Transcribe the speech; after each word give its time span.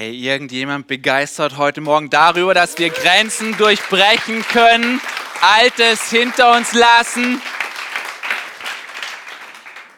Hey, 0.00 0.14
irgendjemand 0.14 0.86
begeistert 0.86 1.56
heute 1.56 1.80
Morgen 1.80 2.08
darüber, 2.08 2.54
dass 2.54 2.78
wir 2.78 2.88
Grenzen 2.88 3.56
durchbrechen 3.56 4.44
können, 4.46 5.00
Altes 5.40 6.08
hinter 6.08 6.56
uns 6.56 6.72
lassen 6.72 7.42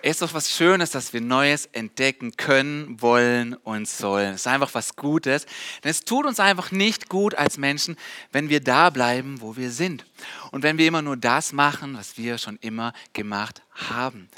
ist 0.02 0.22
doch 0.22 0.32
was 0.34 0.50
Schönes, 0.50 0.90
dass 0.90 1.12
wir 1.12 1.20
Neues 1.20 1.66
entdecken 1.66 2.36
können, 2.36 3.00
wollen 3.00 3.54
und 3.54 3.88
sollen. 3.88 4.34
Es 4.34 4.42
ist 4.42 4.46
einfach 4.46 4.72
was 4.72 4.96
Gutes. 4.96 5.46
Denn 5.84 5.90
es 5.90 6.04
tut 6.04 6.26
uns 6.26 6.40
einfach 6.40 6.70
nicht 6.70 7.08
gut 7.08 7.34
als 7.34 7.58
Menschen, 7.58 7.96
wenn 8.32 8.48
wir 8.48 8.60
da 8.60 8.90
bleiben, 8.90 9.40
wo 9.40 9.56
wir 9.56 9.70
sind. 9.70 10.04
Und 10.52 10.62
wenn 10.62 10.78
wir 10.78 10.86
immer 10.86 11.02
nur 11.02 11.16
das 11.16 11.52
machen, 11.52 11.96
was 11.96 12.16
wir 12.16 12.38
schon 12.38 12.58
immer 12.60 12.92
gemacht 13.12 13.62
haben. 13.90 14.28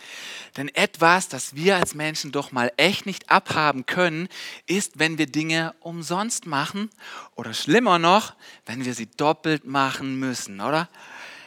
Denn 0.57 0.69
etwas, 0.75 1.29
das 1.29 1.55
wir 1.55 1.77
als 1.77 1.95
Menschen 1.95 2.31
doch 2.31 2.53
mal 2.53 2.73
echt 2.77 3.07
nicht 3.07 3.31
abhaben 3.31 3.87
können, 3.87 4.29
ist, 4.67 4.99
wenn 4.99 5.17
wir 5.17 5.27
Dinge 5.27 5.75
umsonst 5.81 6.47
machen 6.47 6.91
oder 7.35 7.55
schlimmer 7.55 7.99
noch, 7.99 8.35
wenn 8.67 8.85
wir 8.85 8.95
sie 8.95 9.07
doppelt 9.07 9.65
machen 9.65 10.19
müssen, 10.19 10.61
oder? 10.61 10.89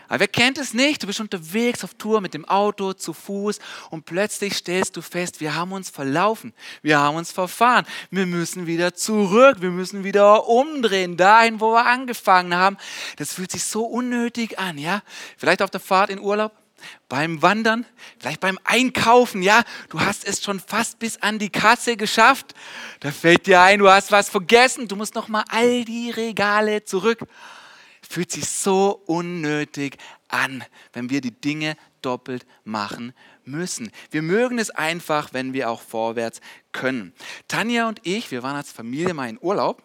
Aber 0.08 0.20
wer 0.22 0.28
kennt 0.28 0.58
es 0.58 0.74
nicht? 0.74 1.02
Du 1.02 1.08
bist 1.08 1.20
unterwegs 1.20 1.84
auf 1.84 1.96
Tour 1.96 2.22
mit 2.22 2.34
dem 2.34 2.46
Auto, 2.46 2.94
zu 2.94 3.14
Fuß 3.14 3.60
und 3.90 4.06
plötzlich 4.06 4.54
stellst 4.56 4.96
du 4.96 5.02
fest, 5.02 5.40
wir 5.40 5.56
haben 5.56 5.72
uns 5.72 5.90
verlaufen, 5.90 6.54
wir 6.82 7.00
haben 7.00 7.18
uns 7.18 7.32
verfahren, 7.32 7.86
wir 8.12 8.26
müssen 8.26 8.68
wieder 8.68 8.94
zurück, 8.94 9.58
wir 9.62 9.72
müssen 9.72 10.04
wieder 10.04 10.48
umdrehen, 10.48 11.18
dahin, 11.18 11.60
wo 11.60 11.74
wir 11.74 11.86
angefangen 11.86 12.56
haben. 12.56 12.78
Das 13.18 13.34
fühlt 13.34 13.52
sich 13.52 13.64
so 13.64 13.86
unnötig 13.86 14.60
an, 14.60 14.78
ja? 14.78 15.02
Vielleicht 15.38 15.62
auf 15.62 15.72
der 15.72 15.80
Fahrt 15.80 16.10
in 16.10 16.20
Urlaub, 16.20 16.54
beim 17.10 17.42
Wandern, 17.42 17.86
vielleicht 18.20 18.42
beim 18.42 18.60
Einkaufen, 18.64 19.42
ja, 19.42 19.64
du 19.90 20.02
hast 20.02 20.26
es 20.26 20.44
schon 20.44 20.60
fast 20.60 21.00
bis 21.00 21.18
an 21.18 21.40
die 21.40 21.50
Kasse 21.50 21.98
geschafft. 21.98 22.54
Da 23.00 23.12
fällt 23.12 23.48
dir 23.48 23.62
ein, 23.62 23.80
du 23.80 23.90
hast 23.90 24.12
was 24.12 24.30
vergessen, 24.30 24.88
du 24.88 24.96
musst 24.96 25.16
noch 25.16 25.28
mal 25.28 25.44
all 25.50 25.86
die 25.86 26.12
Regale 26.12 26.84
zurück 26.84 27.20
fühlt 28.08 28.32
sich 28.32 28.48
so 28.48 29.02
unnötig 29.06 29.98
an, 30.28 30.64
wenn 30.94 31.10
wir 31.10 31.22
die 31.22 31.32
Dinge 31.32 31.76
doppelt 32.02 32.46
machen 32.64 33.14
müssen. 33.44 33.92
Wir 34.12 34.22
mögen 34.22 34.60
es 34.60 34.70
einfach, 34.70 35.34
wenn 35.34 35.54
wir 35.54 35.70
auch 35.70 35.82
vorwärts 35.82 36.42
können. 36.72 37.14
Tanja 37.48 37.88
und 37.88 38.00
ich, 38.04 38.32
wir 38.32 38.44
waren 38.44 38.56
als 38.56 38.72
Familie 38.72 39.14
mal 39.14 39.30
in 39.30 39.40
Urlaub 39.42 39.84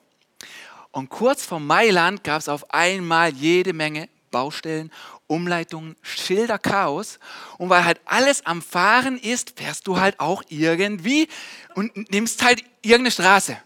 und 0.92 1.08
kurz 1.08 1.44
vor 1.44 1.60
Mailand 1.60 2.24
gab 2.24 2.40
es 2.40 2.48
auf 2.48 2.72
einmal 2.72 3.32
jede 3.32 3.72
Menge 3.72 4.08
Baustellen, 4.30 4.92
Umleitungen, 5.30 5.96
Schilder, 6.02 6.58
Chaos. 6.58 7.20
Und 7.56 7.70
weil 7.70 7.84
halt 7.84 8.00
alles 8.04 8.44
am 8.44 8.60
Fahren 8.62 9.16
ist, 9.16 9.58
fährst 9.58 9.86
du 9.86 10.00
halt 10.00 10.18
auch 10.18 10.42
irgendwie 10.48 11.28
und 11.74 12.10
nimmst 12.10 12.42
halt 12.42 12.64
irgendeine 12.82 13.12
Straße. 13.12 13.56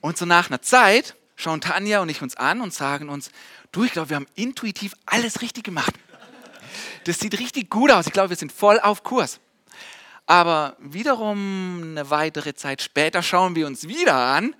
Und 0.00 0.18
so 0.18 0.26
nach 0.26 0.48
einer 0.48 0.60
Zeit 0.60 1.14
schauen 1.36 1.60
Tanja 1.60 2.00
und 2.00 2.08
ich 2.08 2.20
uns 2.22 2.36
an 2.36 2.60
und 2.60 2.74
sagen 2.74 3.08
uns, 3.08 3.30
du, 3.70 3.84
ich 3.84 3.92
glaube, 3.92 4.10
wir 4.10 4.16
haben 4.16 4.26
intuitiv 4.34 4.94
alles 5.06 5.40
richtig 5.40 5.64
gemacht. 5.64 5.94
Das 7.04 7.20
sieht 7.20 7.38
richtig 7.38 7.70
gut 7.70 7.90
aus. 7.90 8.06
Ich 8.06 8.12
glaube, 8.12 8.30
wir 8.30 8.36
sind 8.36 8.50
voll 8.50 8.80
auf 8.80 9.04
Kurs. 9.04 9.38
Aber 10.26 10.76
wiederum 10.80 11.82
eine 11.82 12.10
weitere 12.10 12.54
Zeit 12.54 12.82
später 12.82 13.22
schauen 13.22 13.54
wir 13.54 13.66
uns 13.66 13.86
wieder 13.86 14.16
an 14.16 14.56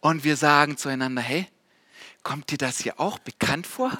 und 0.00 0.24
wir 0.24 0.36
sagen 0.36 0.76
zueinander, 0.76 1.22
hey, 1.22 1.46
kommt 2.24 2.50
dir 2.50 2.58
das 2.58 2.80
hier 2.80 2.98
auch 2.98 3.18
bekannt 3.20 3.66
vor? 3.66 3.92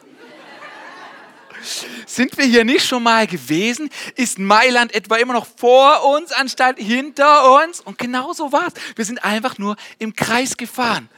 Sind 2.06 2.36
wir 2.38 2.44
hier 2.44 2.64
nicht 2.64 2.86
schon 2.86 3.02
mal 3.02 3.26
gewesen? 3.26 3.90
Ist 4.14 4.38
Mailand 4.38 4.94
etwa 4.94 5.16
immer 5.16 5.32
noch 5.32 5.46
vor 5.46 6.04
uns 6.04 6.32
anstatt 6.32 6.78
hinter 6.78 7.62
uns? 7.62 7.80
Und 7.80 7.98
genau 7.98 8.32
so 8.32 8.52
war 8.52 8.68
es. 8.68 8.74
Wir 8.94 9.04
sind 9.04 9.24
einfach 9.24 9.58
nur 9.58 9.76
im 9.98 10.14
Kreis 10.14 10.56
gefahren. 10.56 11.08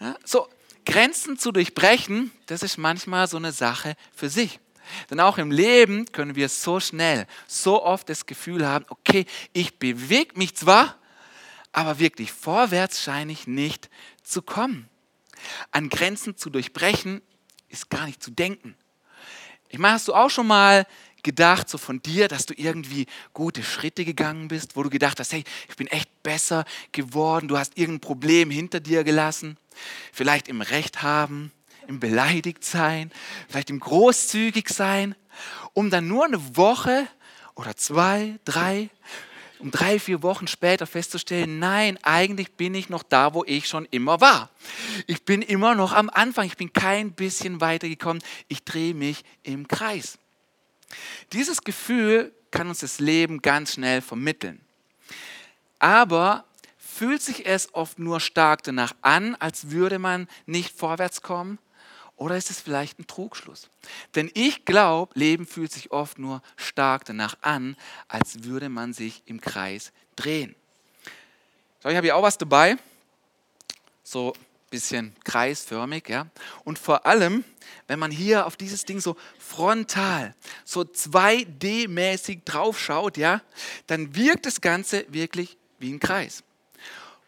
Ja, 0.00 0.16
so, 0.24 0.48
Grenzen 0.84 1.38
zu 1.38 1.52
durchbrechen, 1.52 2.30
das 2.46 2.62
ist 2.62 2.76
manchmal 2.76 3.26
so 3.26 3.36
eine 3.36 3.52
Sache 3.52 3.96
für 4.14 4.28
sich. 4.28 4.60
Denn 5.10 5.20
auch 5.20 5.38
im 5.38 5.50
Leben 5.50 6.06
können 6.12 6.36
wir 6.36 6.48
so 6.48 6.78
schnell, 6.78 7.26
so 7.46 7.82
oft 7.82 8.08
das 8.08 8.26
Gefühl 8.26 8.66
haben, 8.66 8.84
okay, 8.88 9.26
ich 9.52 9.78
bewege 9.78 10.38
mich 10.38 10.54
zwar, 10.54 10.96
aber 11.72 11.98
wirklich 11.98 12.30
vorwärts 12.32 13.02
scheine 13.02 13.32
ich 13.32 13.46
nicht 13.46 13.90
zu 14.22 14.42
kommen. 14.42 14.88
An 15.72 15.88
Grenzen 15.88 16.36
zu 16.36 16.50
durchbrechen 16.50 17.20
ist 17.68 17.90
gar 17.90 18.06
nicht 18.06 18.22
zu 18.22 18.30
denken. 18.30 18.76
Ich 19.68 19.78
meine, 19.78 19.94
hast 19.94 20.08
du 20.08 20.14
auch 20.14 20.30
schon 20.30 20.46
mal 20.46 20.86
gedacht, 21.22 21.68
so 21.68 21.76
von 21.76 22.00
dir, 22.00 22.28
dass 22.28 22.46
du 22.46 22.54
irgendwie 22.56 23.06
gute 23.34 23.62
Schritte 23.62 24.04
gegangen 24.04 24.48
bist, 24.48 24.76
wo 24.76 24.82
du 24.82 24.90
gedacht 24.90 25.18
hast, 25.18 25.32
hey, 25.32 25.42
ich 25.68 25.76
bin 25.76 25.88
echt 25.88 26.22
besser 26.22 26.64
geworden, 26.92 27.48
du 27.48 27.58
hast 27.58 27.76
irgendein 27.76 28.00
Problem 28.00 28.50
hinter 28.50 28.78
dir 28.78 29.02
gelassen? 29.02 29.58
Vielleicht 30.12 30.46
im 30.46 30.60
Recht 30.60 31.02
haben, 31.02 31.50
im 31.88 31.98
beleidigt 31.98 32.64
sein, 32.64 33.10
vielleicht 33.48 33.70
im 33.70 33.80
großzügig 33.80 34.68
sein, 34.68 35.16
um 35.72 35.90
dann 35.90 36.06
nur 36.06 36.24
eine 36.24 36.56
Woche 36.56 37.08
oder 37.56 37.76
zwei, 37.76 38.38
drei, 38.44 38.88
um 39.58 39.70
drei, 39.70 39.98
vier 39.98 40.22
Wochen 40.22 40.46
später 40.46 40.86
festzustellen, 40.86 41.58
nein, 41.58 41.98
eigentlich 42.02 42.52
bin 42.52 42.74
ich 42.74 42.88
noch 42.88 43.02
da, 43.02 43.34
wo 43.34 43.44
ich 43.44 43.68
schon 43.68 43.86
immer 43.90 44.20
war. 44.20 44.50
Ich 45.06 45.24
bin 45.24 45.42
immer 45.42 45.74
noch 45.74 45.92
am 45.92 46.10
Anfang, 46.10 46.46
ich 46.46 46.56
bin 46.56 46.72
kein 46.72 47.12
bisschen 47.12 47.60
weitergekommen, 47.60 48.22
ich 48.48 48.64
drehe 48.64 48.94
mich 48.94 49.24
im 49.42 49.68
Kreis. 49.68 50.18
Dieses 51.32 51.62
Gefühl 51.62 52.32
kann 52.50 52.68
uns 52.68 52.80
das 52.80 53.00
Leben 53.00 53.42
ganz 53.42 53.74
schnell 53.74 54.00
vermitteln. 54.00 54.60
Aber 55.78 56.44
fühlt 56.78 57.22
sich 57.22 57.46
es 57.46 57.74
oft 57.74 57.98
nur 57.98 58.20
stark 58.20 58.62
danach 58.62 58.94
an, 59.02 59.34
als 59.36 59.70
würde 59.70 59.98
man 59.98 60.28
nicht 60.46 60.76
vorwärts 60.76 61.22
kommen? 61.22 61.58
Oder 62.16 62.36
ist 62.36 62.50
es 62.50 62.60
vielleicht 62.60 62.98
ein 62.98 63.06
Trugschluss? 63.06 63.68
Denn 64.14 64.30
ich 64.32 64.64
glaube, 64.64 65.12
Leben 65.18 65.46
fühlt 65.46 65.70
sich 65.70 65.90
oft 65.90 66.18
nur 66.18 66.42
stark 66.56 67.04
danach 67.04 67.36
an, 67.42 67.76
als 68.08 68.44
würde 68.44 68.70
man 68.70 68.94
sich 68.94 69.22
im 69.26 69.40
Kreis 69.40 69.92
drehen. 70.16 70.54
So, 71.82 71.90
ich 71.90 71.96
habe 71.96 72.06
hier 72.06 72.16
auch 72.16 72.22
was 72.22 72.38
dabei. 72.38 72.76
So 74.02 74.32
ein 74.32 74.70
bisschen 74.70 75.14
kreisförmig, 75.24 76.08
ja. 76.08 76.26
Und 76.64 76.78
vor 76.78 77.04
allem, 77.04 77.44
wenn 77.86 77.98
man 77.98 78.10
hier 78.10 78.46
auf 78.46 78.56
dieses 78.56 78.84
Ding 78.86 79.00
so 79.00 79.16
frontal, 79.38 80.34
so 80.64 80.80
2D-mäßig 80.80 82.44
draufschaut, 82.44 83.18
ja, 83.18 83.42
dann 83.86 84.16
wirkt 84.16 84.46
das 84.46 84.62
Ganze 84.62 85.04
wirklich 85.12 85.58
wie 85.78 85.92
ein 85.92 86.00
Kreis. 86.00 86.42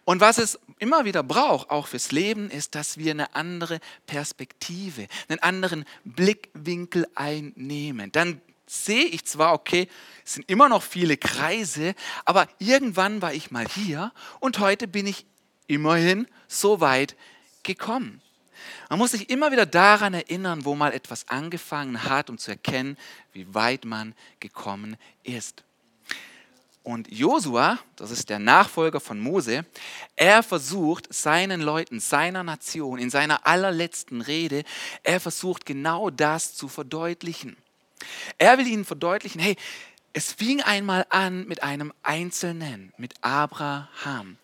Und 0.08 0.22
was 0.22 0.38
es 0.38 0.58
immer 0.78 1.04
wieder 1.04 1.22
braucht, 1.22 1.68
auch 1.68 1.88
fürs 1.88 2.12
Leben, 2.12 2.48
ist, 2.48 2.74
dass 2.74 2.96
wir 2.96 3.10
eine 3.10 3.34
andere 3.34 3.78
Perspektive, 4.06 5.06
einen 5.28 5.40
anderen 5.40 5.84
Blickwinkel 6.04 7.06
einnehmen. 7.14 8.10
Dann 8.12 8.40
sehe 8.66 9.04
ich 9.04 9.26
zwar, 9.26 9.52
okay, 9.52 9.86
es 10.24 10.32
sind 10.32 10.48
immer 10.48 10.70
noch 10.70 10.82
viele 10.82 11.18
Kreise, 11.18 11.94
aber 12.24 12.48
irgendwann 12.58 13.20
war 13.20 13.34
ich 13.34 13.50
mal 13.50 13.66
hier 13.68 14.10
und 14.40 14.60
heute 14.60 14.88
bin 14.88 15.06
ich 15.06 15.26
immerhin 15.66 16.26
so 16.46 16.80
weit 16.80 17.14
gekommen. 17.62 18.22
Man 18.88 18.98
muss 18.98 19.10
sich 19.10 19.28
immer 19.28 19.52
wieder 19.52 19.66
daran 19.66 20.14
erinnern, 20.14 20.64
wo 20.64 20.74
mal 20.74 20.94
etwas 20.94 21.28
angefangen 21.28 22.04
hat, 22.04 22.30
um 22.30 22.38
zu 22.38 22.50
erkennen, 22.50 22.96
wie 23.34 23.52
weit 23.52 23.84
man 23.84 24.14
gekommen 24.40 24.96
ist. 25.22 25.64
Und 26.88 27.12
Josua, 27.12 27.78
das 27.96 28.10
ist 28.10 28.30
der 28.30 28.38
Nachfolger 28.38 28.98
von 28.98 29.20
Mose, 29.20 29.66
er 30.16 30.42
versucht 30.42 31.12
seinen 31.12 31.60
Leuten, 31.60 32.00
seiner 32.00 32.42
Nation, 32.42 32.98
in 32.98 33.10
seiner 33.10 33.46
allerletzten 33.46 34.22
Rede, 34.22 34.64
er 35.02 35.20
versucht 35.20 35.66
genau 35.66 36.08
das 36.08 36.54
zu 36.54 36.66
verdeutlichen. 36.66 37.58
Er 38.38 38.56
will 38.56 38.66
ihnen 38.66 38.86
verdeutlichen, 38.86 39.38
hey, 39.38 39.56
es 40.14 40.32
fing 40.32 40.62
einmal 40.62 41.04
an 41.10 41.46
mit 41.46 41.62
einem 41.62 41.92
Einzelnen, 42.02 42.94
mit 42.96 43.12
Abraham. 43.20 44.38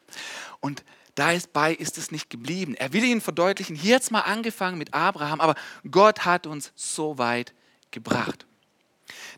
Und 0.61 0.85
dabei 1.15 1.73
ist 1.73 1.97
es 1.97 2.11
nicht 2.11 2.29
geblieben. 2.29 2.75
Er 2.75 2.93
will 2.93 3.05
ihnen 3.05 3.23
verdeutlichen, 3.23 3.75
hier 3.75 3.95
hat 3.95 4.03
es 4.03 4.11
mal 4.11 4.21
angefangen 4.21 4.77
mit 4.77 4.93
Abraham, 4.93 5.41
aber 5.41 5.55
Gott 5.91 6.27
hat 6.27 6.47
uns 6.47 6.73
so 6.75 7.17
weit 7.17 7.55
gebracht. 7.91 8.45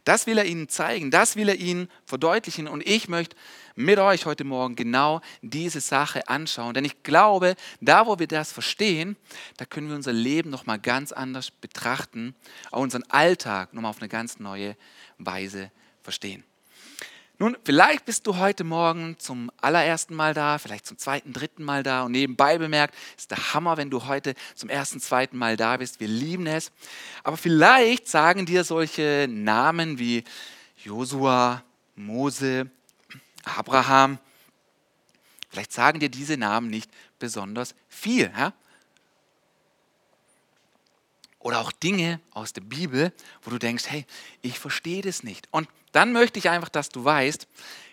Das 0.06 0.28
will 0.28 0.38
er 0.38 0.44
ihnen 0.44 0.68
zeigen, 0.68 1.10
das 1.10 1.34
will 1.34 1.48
er 1.48 1.56
ihnen 1.56 1.90
verdeutlichen 2.04 2.68
und 2.68 2.86
ich 2.86 3.08
möchte 3.08 3.34
mit 3.74 3.98
euch 3.98 4.24
heute 4.24 4.44
Morgen 4.44 4.76
genau 4.76 5.20
diese 5.42 5.80
Sache 5.80 6.28
anschauen, 6.28 6.74
denn 6.74 6.84
ich 6.84 7.02
glaube, 7.02 7.56
da 7.80 8.06
wo 8.06 8.16
wir 8.16 8.28
das 8.28 8.52
verstehen, 8.52 9.16
da 9.56 9.64
können 9.64 9.88
wir 9.88 9.96
unser 9.96 10.12
Leben 10.12 10.48
noch 10.48 10.64
mal 10.64 10.78
ganz 10.78 11.10
anders 11.10 11.50
betrachten, 11.50 12.36
auch 12.70 12.82
unseren 12.82 13.02
Alltag 13.08 13.74
noch 13.74 13.82
mal 13.82 13.88
auf 13.88 13.98
eine 13.98 14.08
ganz 14.08 14.38
neue 14.38 14.76
Weise 15.18 15.72
verstehen. 16.04 16.44
Nun, 17.38 17.56
vielleicht 17.64 18.06
bist 18.06 18.26
du 18.26 18.36
heute 18.38 18.64
Morgen 18.64 19.18
zum 19.18 19.50
allerersten 19.60 20.14
Mal 20.14 20.32
da, 20.32 20.58
vielleicht 20.58 20.86
zum 20.86 20.96
zweiten, 20.96 21.32
dritten 21.32 21.64
Mal 21.64 21.82
da 21.82 22.04
und 22.04 22.12
nebenbei 22.12 22.56
bemerkt, 22.56 22.94
ist 23.16 23.30
der 23.30 23.52
Hammer, 23.52 23.76
wenn 23.76 23.90
du 23.90 24.06
heute 24.06 24.34
zum 24.54 24.70
ersten, 24.70 25.00
zweiten 25.00 25.36
Mal 25.36 25.56
da 25.56 25.76
bist. 25.76 26.00
Wir 26.00 26.08
lieben 26.08 26.46
es. 26.46 26.72
Aber 27.22 27.36
vielleicht 27.36 28.08
sagen 28.08 28.46
dir 28.46 28.64
solche 28.64 29.26
Namen 29.28 29.98
wie 29.98 30.24
Josua, 30.82 31.62
Mose, 31.94 32.70
Abraham, 33.44 34.18
Vielleicht 35.56 35.72
sagen 35.72 36.00
dir 36.00 36.10
diese 36.10 36.36
Namen 36.36 36.68
nicht 36.68 36.90
besonders 37.18 37.74
viel. 37.88 38.30
Ja? 38.36 38.52
Oder 41.38 41.60
auch 41.60 41.72
Dinge 41.72 42.20
aus 42.32 42.52
der 42.52 42.60
Bibel, 42.60 43.10
wo 43.40 43.50
du 43.50 43.58
denkst, 43.58 43.84
hey, 43.88 44.04
ich 44.42 44.58
verstehe 44.58 45.00
das 45.00 45.22
nicht. 45.22 45.48
Und 45.52 45.66
dann 45.96 46.12
möchte 46.12 46.38
ich 46.38 46.50
einfach, 46.50 46.68
dass 46.68 46.90
du 46.90 47.04
weißt, 47.04 47.48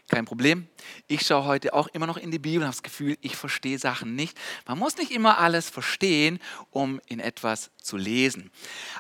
kein 0.10 0.26
Problem. 0.26 0.68
Ich 1.08 1.26
schaue 1.26 1.46
heute 1.46 1.74
auch 1.74 1.88
immer 1.88 2.08
noch 2.08 2.18
in 2.18 2.30
die 2.30 2.40
Bibel 2.40 2.60
und 2.60 2.66
habe 2.66 2.76
das 2.76 2.84
Gefühl, 2.84 3.18
ich 3.22 3.36
verstehe 3.36 3.80
Sachen 3.80 4.16
nicht. 4.16 4.38
Man 4.68 4.78
muss 4.78 4.98
nicht 4.98 5.12
immer 5.12 5.40
alles 5.40 5.70
verstehen, 5.70 6.40
um 6.72 7.00
in 7.08 7.20
etwas 7.20 7.72
zu 7.82 7.98
lesen. 7.98 8.52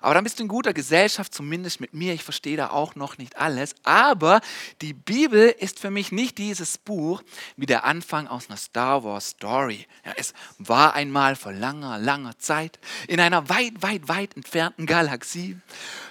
Aber 0.01 0.13
dann 0.13 0.23
bist 0.23 0.39
du 0.39 0.43
in 0.43 0.49
guter 0.49 0.73
Gesellschaft, 0.73 1.33
zumindest 1.33 1.79
mit 1.79 1.93
mir. 1.93 2.13
Ich 2.13 2.23
verstehe 2.23 2.57
da 2.57 2.69
auch 2.69 2.95
noch 2.95 3.17
nicht 3.17 3.37
alles. 3.37 3.75
Aber 3.83 4.41
die 4.81 4.93
Bibel 4.93 5.53
ist 5.57 5.79
für 5.79 5.91
mich 5.91 6.11
nicht 6.11 6.37
dieses 6.37 6.77
Buch 6.77 7.21
wie 7.57 7.65
der 7.65 7.83
Anfang 7.83 8.27
aus 8.27 8.49
einer 8.49 8.57
Star 8.57 9.03
Wars 9.03 9.29
Story. 9.31 9.87
Ja, 10.05 10.13
es 10.17 10.33
war 10.57 10.93
einmal 10.93 11.35
vor 11.35 11.53
langer, 11.53 11.97
langer 11.99 12.37
Zeit 12.39 12.79
in 13.07 13.19
einer 13.19 13.49
weit, 13.49 13.81
weit, 13.81 14.07
weit 14.07 14.35
entfernten 14.35 14.85
Galaxie. 14.85 15.57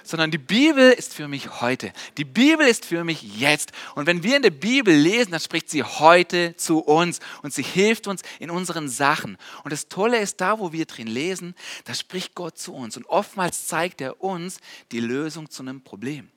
Sondern 0.03 0.31
die 0.31 0.37
Bibel 0.37 0.91
ist 0.91 1.13
für 1.13 1.27
mich 1.27 1.61
heute. 1.61 1.93
Die 2.17 2.25
Bibel 2.25 2.67
ist 2.67 2.85
für 2.85 3.03
mich 3.03 3.23
jetzt. 3.39 3.71
Und 3.95 4.07
wenn 4.07 4.23
wir 4.23 4.35
in 4.35 4.41
der 4.41 4.49
Bibel 4.51 4.92
lesen, 4.95 5.31
dann 5.31 5.39
spricht 5.39 5.69
sie 5.69 5.83
heute 5.83 6.55
zu 6.57 6.79
uns 6.79 7.19
und 7.41 7.53
sie 7.53 7.63
hilft 7.63 8.07
uns 8.07 8.21
in 8.39 8.49
unseren 8.49 8.89
Sachen. 8.89 9.37
Und 9.63 9.71
das 9.71 9.87
Tolle 9.87 10.19
ist, 10.19 10.41
da 10.41 10.59
wo 10.59 10.71
wir 10.71 10.85
drin 10.85 11.07
lesen, 11.07 11.55
da 11.85 11.93
spricht 11.93 12.35
Gott 12.35 12.57
zu 12.57 12.73
uns. 12.73 12.97
Und 12.97 13.05
oftmals 13.05 13.67
zeigt 13.67 14.01
er 14.01 14.21
uns 14.21 14.59
die 14.91 14.99
Lösung 14.99 15.49
zu 15.49 15.63
einem 15.63 15.81
Problem. 15.81 16.29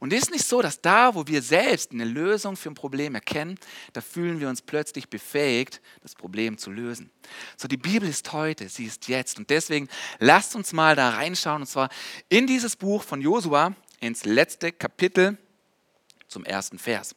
Und 0.00 0.12
ist 0.12 0.30
nicht 0.30 0.46
so, 0.46 0.60
dass 0.60 0.82
da, 0.82 1.14
wo 1.14 1.26
wir 1.26 1.40
selbst 1.40 1.92
eine 1.92 2.04
Lösung 2.04 2.56
für 2.56 2.68
ein 2.68 2.74
Problem 2.74 3.14
erkennen, 3.14 3.58
da 3.92 4.00
fühlen 4.00 4.38
wir 4.38 4.50
uns 4.50 4.60
plötzlich 4.60 5.08
befähigt, 5.08 5.80
das 6.02 6.14
Problem 6.14 6.58
zu 6.58 6.70
lösen. 6.70 7.10
So, 7.56 7.68
die 7.68 7.76
Bibel 7.78 8.08
ist 8.08 8.32
heute, 8.32 8.68
sie 8.68 8.84
ist 8.84 9.08
jetzt. 9.08 9.38
Und 9.38 9.48
deswegen 9.48 9.88
lasst 10.18 10.56
uns 10.56 10.72
mal 10.72 10.94
da 10.94 11.10
reinschauen, 11.10 11.62
und 11.62 11.68
zwar 11.68 11.88
in 12.28 12.46
dieses 12.46 12.76
Buch 12.76 13.02
von 13.02 13.22
Josua, 13.22 13.74
ins 14.00 14.26
letzte 14.26 14.72
Kapitel 14.72 15.38
zum 16.28 16.44
ersten 16.44 16.78
Vers. 16.78 17.14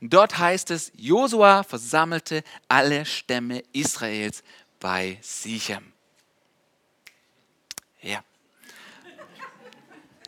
Dort 0.00 0.38
heißt 0.38 0.70
es, 0.70 0.92
Josua 0.96 1.62
versammelte 1.62 2.42
alle 2.68 3.04
Stämme 3.04 3.62
Israels 3.72 4.42
bei 4.78 5.18
Sichem. 5.20 5.92
Ja. 8.02 8.24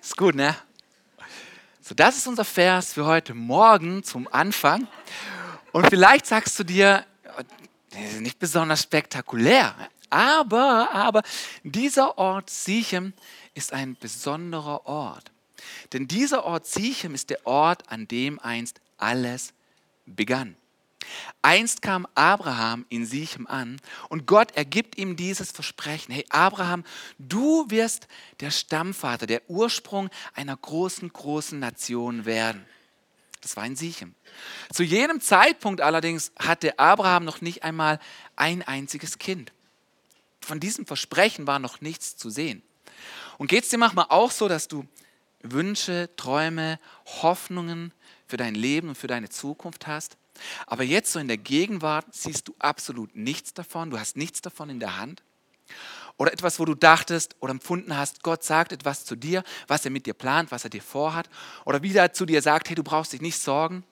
Ist 0.00 0.16
gut, 0.16 0.34
ne? 0.34 0.56
So, 1.80 1.94
das 1.94 2.16
ist 2.16 2.26
unser 2.26 2.44
Vers 2.44 2.92
für 2.92 3.06
heute 3.06 3.34
Morgen 3.34 4.02
zum 4.04 4.28
Anfang. 4.32 4.86
Und 5.72 5.88
vielleicht 5.88 6.26
sagst 6.26 6.58
du 6.58 6.64
dir, 6.64 7.04
das 7.90 8.00
ist 8.00 8.20
nicht 8.20 8.38
besonders 8.38 8.82
spektakulär, 8.82 9.74
aber, 10.10 10.90
aber 10.92 11.22
dieser 11.62 12.18
Ort 12.18 12.50
Sichem 12.50 13.14
ist 13.54 13.72
ein 13.72 13.96
besonderer 13.96 14.86
Ort. 14.86 15.30
Denn 15.92 16.06
dieser 16.08 16.44
Ort 16.44 16.66
Sichem 16.66 17.14
ist 17.14 17.30
der 17.30 17.46
Ort, 17.46 17.88
an 17.90 18.06
dem 18.08 18.38
einst 18.40 18.80
alles 19.02 19.52
begann. 20.06 20.56
Einst 21.42 21.82
kam 21.82 22.06
Abraham 22.14 22.86
in 22.88 23.04
Sichem 23.04 23.46
an 23.46 23.80
und 24.08 24.26
Gott 24.26 24.52
ergibt 24.56 24.96
ihm 24.96 25.16
dieses 25.16 25.50
Versprechen. 25.50 26.12
Hey 26.12 26.24
Abraham, 26.28 26.84
du 27.18 27.68
wirst 27.68 28.06
der 28.40 28.50
Stammvater, 28.50 29.26
der 29.26 29.42
Ursprung 29.50 30.08
einer 30.34 30.56
großen, 30.56 31.12
großen 31.12 31.58
Nation 31.58 32.24
werden. 32.24 32.64
Das 33.40 33.56
war 33.56 33.66
in 33.66 33.74
Sichem. 33.74 34.14
Zu 34.72 34.84
jenem 34.84 35.20
Zeitpunkt 35.20 35.80
allerdings 35.80 36.30
hatte 36.38 36.78
Abraham 36.78 37.24
noch 37.24 37.40
nicht 37.40 37.64
einmal 37.64 37.98
ein 38.36 38.62
einziges 38.62 39.18
Kind. 39.18 39.52
Von 40.40 40.60
diesem 40.60 40.86
Versprechen 40.86 41.46
war 41.46 41.58
noch 41.58 41.80
nichts 41.80 42.16
zu 42.16 42.30
sehen. 42.30 42.62
Und 43.38 43.48
geht 43.48 43.64
es 43.64 43.70
dir 43.70 43.78
manchmal 43.78 44.06
auch 44.10 44.30
so, 44.30 44.46
dass 44.46 44.68
du 44.68 44.86
Wünsche, 45.42 46.08
Träume, 46.16 46.78
Hoffnungen 47.22 47.92
für 48.32 48.38
dein 48.38 48.54
Leben 48.54 48.88
und 48.88 48.96
für 48.96 49.08
deine 49.08 49.28
Zukunft 49.28 49.86
hast? 49.86 50.16
Aber 50.66 50.84
jetzt 50.84 51.12
so 51.12 51.18
in 51.18 51.28
der 51.28 51.36
Gegenwart 51.36 52.06
siehst 52.12 52.48
du 52.48 52.54
absolut 52.58 53.14
nichts 53.14 53.52
davon, 53.52 53.90
du 53.90 53.98
hast 53.98 54.16
nichts 54.16 54.40
davon 54.40 54.70
in 54.70 54.80
der 54.80 54.96
Hand. 54.96 55.22
Oder 56.16 56.32
etwas, 56.32 56.58
wo 56.58 56.64
du 56.64 56.74
dachtest 56.74 57.36
oder 57.40 57.50
empfunden 57.50 57.94
hast, 57.94 58.22
Gott 58.22 58.42
sagt 58.42 58.72
etwas 58.72 59.04
zu 59.04 59.16
dir, 59.16 59.44
was 59.66 59.84
er 59.84 59.90
mit 59.90 60.06
dir 60.06 60.14
plant, 60.14 60.50
was 60.50 60.64
er 60.64 60.70
dir 60.70 60.80
vorhat. 60.80 61.28
Oder 61.66 61.82
wieder 61.82 62.14
zu 62.14 62.24
dir 62.24 62.40
sagt, 62.40 62.70
hey, 62.70 62.74
du 62.74 62.82
brauchst 62.82 63.12
dich 63.12 63.20
nicht 63.20 63.38
sorgen, 63.38 63.84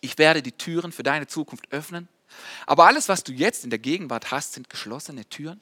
ich 0.00 0.16
werde 0.16 0.42
die 0.42 0.52
Türen 0.52 0.92
für 0.92 1.02
deine 1.02 1.26
Zukunft 1.26 1.72
öffnen. 1.72 2.06
Aber 2.66 2.86
alles, 2.86 3.08
was 3.08 3.24
du 3.24 3.32
jetzt 3.32 3.64
in 3.64 3.70
der 3.70 3.80
Gegenwart 3.80 4.30
hast, 4.30 4.52
sind 4.52 4.70
geschlossene 4.70 5.24
Türen. 5.24 5.60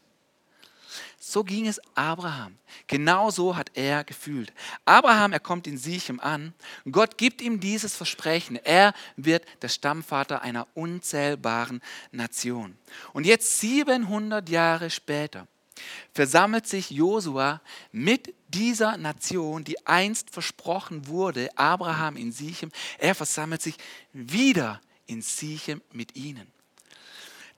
So 1.19 1.45
ging 1.45 1.67
es 1.67 1.81
Abraham. 1.95 2.57
Genau 2.87 3.31
so 3.31 3.57
hat 3.57 3.71
er 3.75 4.05
gefühlt. 4.05 4.53
Abraham, 4.85 5.33
er 5.33 5.41
kommt 5.41 5.67
in 5.67 5.79
Sichem 5.79 6.21
an. 6.21 6.55
Gott 6.91 7.19
gibt 7.19 7.41
ihm 7.43 7.61
dieses 7.61 7.97
Versprechen. 7.97 8.57
Er 8.57 8.95
wird 9.17 9.45
der 9.63 9.69
Stammvater 9.69 10.43
einer 10.43 10.67
unzählbaren 10.75 11.81
Nation. 12.13 12.77
Und 13.13 13.27
jetzt 13.27 13.61
700 13.61 14.49
Jahre 14.49 14.91
später 14.91 15.47
versammelt 16.13 16.67
sich 16.67 16.91
Josua 16.91 17.61
mit 17.93 18.35
dieser 18.49 18.97
Nation, 18.97 19.65
die 19.65 19.87
einst 19.87 20.31
versprochen 20.31 21.07
wurde, 21.07 21.51
Abraham 21.57 22.17
in 22.17 22.33
Sichem. 22.33 22.71
Er 22.99 23.15
versammelt 23.15 23.63
sich 23.63 23.77
wieder 24.13 24.81
in 25.07 25.23
Sichem 25.23 25.83
mit 25.93 26.17
ihnen. 26.17 26.47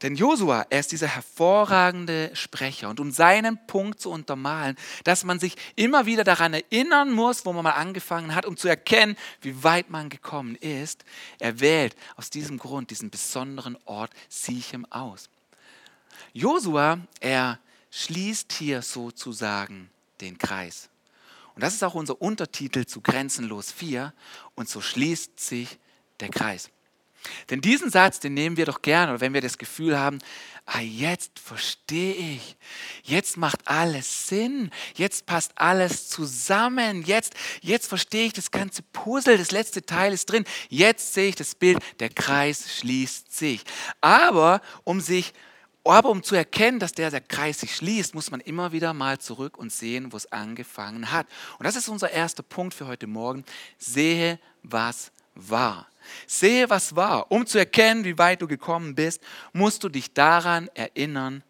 Denn 0.03 0.15
Josua, 0.15 0.67
er 0.71 0.81
ist 0.81 0.93
dieser 0.93 1.09
hervorragende 1.09 2.31
Sprecher. 2.35 2.89
Und 2.89 3.01
um 3.01 3.11
seinen 3.11 3.67
Punkt 3.67 4.01
zu 4.01 4.11
untermalen, 4.11 4.77
dass 5.05 5.25
man 5.25 5.39
sich 5.39 5.57
immer 5.77 6.07
wieder 6.07 6.25
daran 6.25 6.55
erinnern 6.55 7.13
muss, 7.13 7.45
wo 7.45 7.53
man 7.53 7.65
mal 7.65 7.73
angefangen 7.73 8.35
hat, 8.35 8.47
um 8.47 8.57
zu 8.57 8.67
erkennen, 8.67 9.17
wie 9.43 9.63
weit 9.63 9.91
man 9.91 10.09
gekommen 10.09 10.57
ist, 10.57 11.05
er 11.39 11.61
wählt 11.61 11.95
aus 12.17 12.31
diesem 12.31 12.57
Grund 12.57 12.91
diesen 12.91 13.11
besonderen 13.11 13.77
Ort 13.85 14.13
Sichem 14.31 14.87
aus. 14.91 15.29
Josua, 16.33 16.99
er 17.21 17.59
schließt 17.91 18.53
hier 18.53 18.81
sozusagen 18.83 19.91
den 20.21 20.39
Kreis. 20.39 20.89
Und 21.55 21.63
das 21.63 21.75
ist 21.75 21.85
auch 21.85 21.95
unser 21.95 22.23
Untertitel 22.23 22.87
zu 22.87 23.03
Grenzenlos 23.03 23.71
4. 23.71 24.15
Und 24.55 24.69
so 24.69 24.81
schließt 24.81 25.39
sich 25.39 25.79
der 26.21 26.31
Kreis. 26.31 26.71
Denn 27.51 27.61
diesen 27.61 27.91
Satz, 27.91 28.21
den 28.21 28.35
nehmen 28.35 28.57
wir 28.57 28.67
doch 28.67 28.83
gerne, 28.83 29.21
wenn 29.21 29.35
wir 29.35 29.41
das 29.41 29.59
Gefühl 29.59 29.99
haben, 29.99 30.19
ah, 30.67 30.81
jetzt 30.81 31.39
verstehe 31.39 32.15
ich, 32.15 32.57
jetzt 33.03 33.37
macht 33.37 33.67
alles 33.67 34.29
Sinn, 34.29 34.71
jetzt 34.95 35.27
passt 35.27 35.53
alles 35.57 36.09
zusammen, 36.09 37.03
jetzt, 37.03 37.35
jetzt 37.61 37.89
verstehe 37.89 38.27
ich 38.27 38.33
das 38.33 38.51
ganze 38.51 38.83
Puzzle, 38.83 39.39
das 39.39 39.51
letzte 39.51 39.85
Teil 39.85 40.13
ist 40.13 40.27
drin, 40.27 40.45
jetzt 40.69 41.15
sehe 41.15 41.29
ich 41.29 41.37
das 41.37 41.55
Bild, 41.55 41.79
der 41.99 42.11
Kreis 42.11 42.79
schließt 42.79 43.37
sich. 43.37 43.63
Aber 44.01 44.61
um 44.85 45.01
sich 45.01 45.33
aber 45.85 46.11
um 46.11 46.23
zu 46.23 46.35
erkennen, 46.35 46.79
dass 46.79 46.93
der, 46.93 47.11
der 47.11 47.23
Kreis 47.23 47.61
sich 47.61 47.75
schließt, 47.75 48.15
muss 48.15 48.31
man 48.31 48.41
immer 48.41 48.73
wieder 48.73 48.93
mal 48.93 49.19
zurück 49.19 49.57
und 49.57 49.73
sehen, 49.73 50.13
wo 50.13 50.17
es 50.17 50.31
angefangen 50.31 51.11
hat. 51.11 51.27
Und 51.59 51.65
das 51.65 51.75
ist 51.75 51.89
unser 51.89 52.11
erster 52.11 52.43
Punkt 52.43 52.75
für 52.75 52.87
heute 52.87 53.07
Morgen. 53.07 53.45
Sehe, 53.79 54.39
was 54.63 55.11
war. 55.35 55.90
Sehe, 56.27 56.69
was 56.71 56.97
war. 56.97 57.31
Um 57.31 57.47
zu 57.47 57.59
erkennen, 57.59 58.05
wie 58.05 58.19
weit 58.19 58.43
du 58.43 58.47
gekommen 58.47 58.95
bist, 58.95 59.23
musst 59.53 59.85
du 59.85 59.89
dich 59.89 60.13
daran 60.13 60.69
erinnern, 60.75 61.43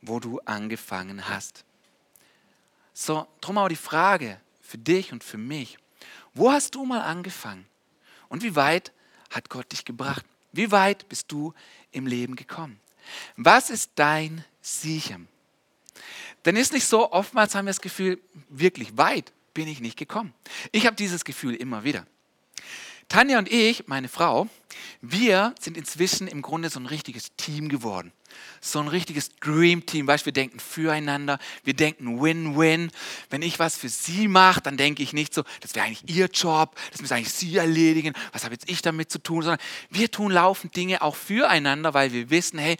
wo 0.00 0.20
du 0.20 0.40
angefangen 0.44 1.28
hast. 1.28 1.64
So, 2.92 3.26
drum 3.40 3.58
auch 3.58 3.68
die 3.68 3.76
Frage 3.76 4.40
für 4.60 4.78
dich 4.78 5.12
und 5.12 5.24
für 5.24 5.38
mich. 5.38 5.78
Wo 6.34 6.52
hast 6.52 6.74
du 6.74 6.84
mal 6.84 7.00
angefangen? 7.00 7.66
Und 8.28 8.42
wie 8.42 8.56
weit 8.56 8.92
hat 9.30 9.48
Gott 9.48 9.70
dich 9.72 9.84
gebracht? 9.84 10.24
Wie 10.52 10.70
weit 10.70 11.08
bist 11.08 11.30
du 11.32 11.54
im 11.90 12.06
Leben 12.06 12.36
gekommen? 12.36 12.80
Was 13.36 13.70
ist 13.70 13.92
dein 13.96 14.44
Sichem? 14.62 15.28
Denn 16.44 16.56
ist 16.56 16.72
nicht 16.72 16.86
so, 16.86 17.10
oftmals 17.12 17.54
haben 17.54 17.66
wir 17.66 17.70
das 17.70 17.80
Gefühl, 17.80 18.20
wirklich 18.48 18.96
weit 18.96 19.32
bin 19.54 19.68
ich 19.68 19.80
nicht 19.80 19.96
gekommen. 19.96 20.34
Ich 20.72 20.86
habe 20.86 20.96
dieses 20.96 21.24
Gefühl 21.24 21.54
immer 21.54 21.84
wieder. 21.84 22.06
Tanja 23.08 23.38
und 23.38 23.50
ich, 23.50 23.86
meine 23.86 24.08
Frau, 24.08 24.48
wir 25.00 25.54
sind 25.60 25.76
inzwischen 25.76 26.26
im 26.26 26.42
Grunde 26.42 26.70
so 26.70 26.80
ein 26.80 26.86
richtiges 26.86 27.34
Team 27.36 27.68
geworden. 27.68 28.12
So 28.60 28.80
ein 28.80 28.88
richtiges 28.88 29.30
Dream 29.36 29.86
Team. 29.86 30.06
Weißt, 30.06 30.26
wir 30.26 30.32
denken 30.32 30.58
füreinander, 30.58 31.38
wir 31.62 31.74
denken 31.74 32.20
Win-Win. 32.20 32.90
Wenn 33.30 33.42
ich 33.42 33.58
was 33.58 33.76
für 33.76 33.88
sie 33.88 34.26
mache, 34.28 34.62
dann 34.62 34.76
denke 34.76 35.02
ich 35.02 35.12
nicht 35.12 35.34
so, 35.34 35.44
das 35.60 35.74
wäre 35.74 35.86
eigentlich 35.86 36.16
ihr 36.16 36.26
Job, 36.26 36.74
das 36.90 37.00
müsste 37.00 37.14
eigentlich 37.14 37.32
sie 37.32 37.56
erledigen, 37.56 38.14
was 38.32 38.44
habe 38.44 38.54
jetzt 38.54 38.68
ich 38.68 38.82
damit 38.82 39.10
zu 39.10 39.22
tun, 39.22 39.42
sondern 39.42 39.60
wir 39.90 40.10
tun 40.10 40.32
laufend 40.32 40.74
Dinge 40.74 41.02
auch 41.02 41.16
füreinander, 41.16 41.94
weil 41.94 42.12
wir 42.12 42.30
wissen, 42.30 42.58
hey, 42.58 42.76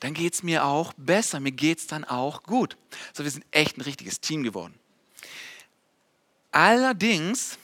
dann 0.00 0.14
geht 0.14 0.34
es 0.34 0.42
mir 0.42 0.64
auch 0.64 0.92
besser, 0.96 1.40
mir 1.40 1.52
geht 1.52 1.78
es 1.78 1.86
dann 1.86 2.04
auch 2.04 2.42
gut. 2.44 2.76
So, 3.12 3.24
wir 3.24 3.30
sind 3.30 3.44
echt 3.50 3.76
ein 3.76 3.82
richtiges 3.82 4.20
Team 4.20 4.42
geworden. 4.42 4.74
Allerdings 6.50 7.58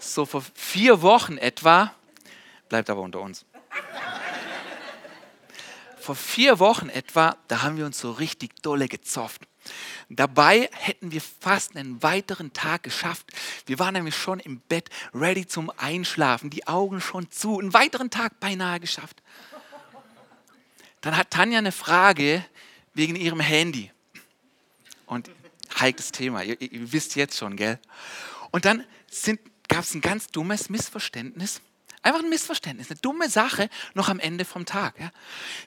so 0.00 0.24
vor 0.26 0.42
vier 0.54 1.02
Wochen 1.02 1.38
etwa 1.38 1.94
bleibt 2.68 2.90
aber 2.90 3.02
unter 3.02 3.20
uns. 3.20 3.44
Vor 5.98 6.14
vier 6.14 6.58
Wochen 6.58 6.88
etwa, 6.88 7.36
da 7.48 7.62
haben 7.62 7.76
wir 7.76 7.84
uns 7.84 8.00
so 8.00 8.10
richtig 8.12 8.62
dolle 8.62 8.88
gezofft. 8.88 9.42
Dabei 10.08 10.70
hätten 10.72 11.12
wir 11.12 11.20
fast 11.20 11.76
einen 11.76 12.02
weiteren 12.02 12.52
Tag 12.52 12.82
geschafft. 12.82 13.26
Wir 13.66 13.78
waren 13.78 13.92
nämlich 13.92 14.16
schon 14.16 14.40
im 14.40 14.60
Bett, 14.60 14.88
ready 15.14 15.46
zum 15.46 15.70
Einschlafen, 15.76 16.48
die 16.48 16.66
Augen 16.66 17.00
schon 17.00 17.30
zu, 17.30 17.60
einen 17.60 17.74
weiteren 17.74 18.10
Tag 18.10 18.40
beinahe 18.40 18.80
geschafft. 18.80 19.22
Dann 21.02 21.16
hat 21.16 21.30
Tanja 21.30 21.58
eine 21.58 21.72
Frage 21.72 22.44
wegen 22.94 23.14
ihrem 23.14 23.40
Handy. 23.40 23.92
Und 25.06 25.30
heikles 25.78 26.12
Thema, 26.12 26.42
ihr, 26.42 26.60
ihr 26.60 26.92
wisst 26.92 27.14
jetzt 27.14 27.36
schon, 27.36 27.56
gell? 27.56 27.78
Und 28.50 28.64
dann 28.64 28.84
gab 29.70 29.84
es 29.84 29.94
ein 29.94 30.00
ganz 30.00 30.26
dummes 30.26 30.68
Missverständnis. 30.68 31.62
Einfach 32.02 32.20
ein 32.20 32.30
Missverständnis, 32.30 32.90
eine 32.90 32.98
dumme 33.00 33.28
Sache 33.28 33.68
noch 33.92 34.08
am 34.08 34.20
Ende 34.20 34.46
vom 34.46 34.64
Tag. 34.64 34.98
Ja. 34.98 35.10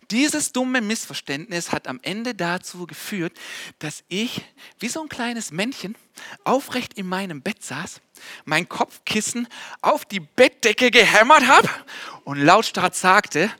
Dieses 0.09 0.51
dumme 0.51 0.81
Missverständnis 0.81 1.71
hat 1.71 1.87
am 1.87 1.99
Ende 2.01 2.33
dazu 2.33 2.87
geführt, 2.87 3.33
dass 3.77 4.03
ich 4.07 4.41
wie 4.79 4.89
so 4.89 5.01
ein 5.03 5.09
kleines 5.09 5.51
Männchen 5.51 5.95
aufrecht 6.43 6.95
in 6.95 7.07
meinem 7.07 7.43
Bett 7.43 7.63
saß, 7.63 8.01
mein 8.45 8.67
Kopfkissen 8.67 9.47
auf 9.81 10.05
die 10.05 10.21
Bettdecke 10.21 10.89
gehämmert 10.89 11.47
habe 11.47 11.69
und 12.23 12.39
lautstark 12.39 12.95
sagte, 12.95 13.51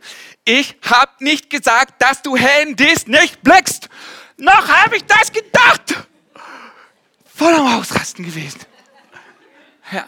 ich 0.44 0.76
habe 0.82 1.12
nicht 1.24 1.52
gesagt, 1.52 2.02
dass 2.02 2.24
du 2.24 2.36
Handys 2.36 3.06
nicht 3.06 3.44
blickst. 3.44 3.88
Noch 4.38 4.68
habe 4.68 4.98
ich 4.98 5.06
das 5.06 5.32
gedacht. 5.32 6.08
Voll 7.24 7.54
am 7.54 7.80
Ausrasten 7.80 8.26
gewesen. 8.26 8.62
Ja 9.92 10.08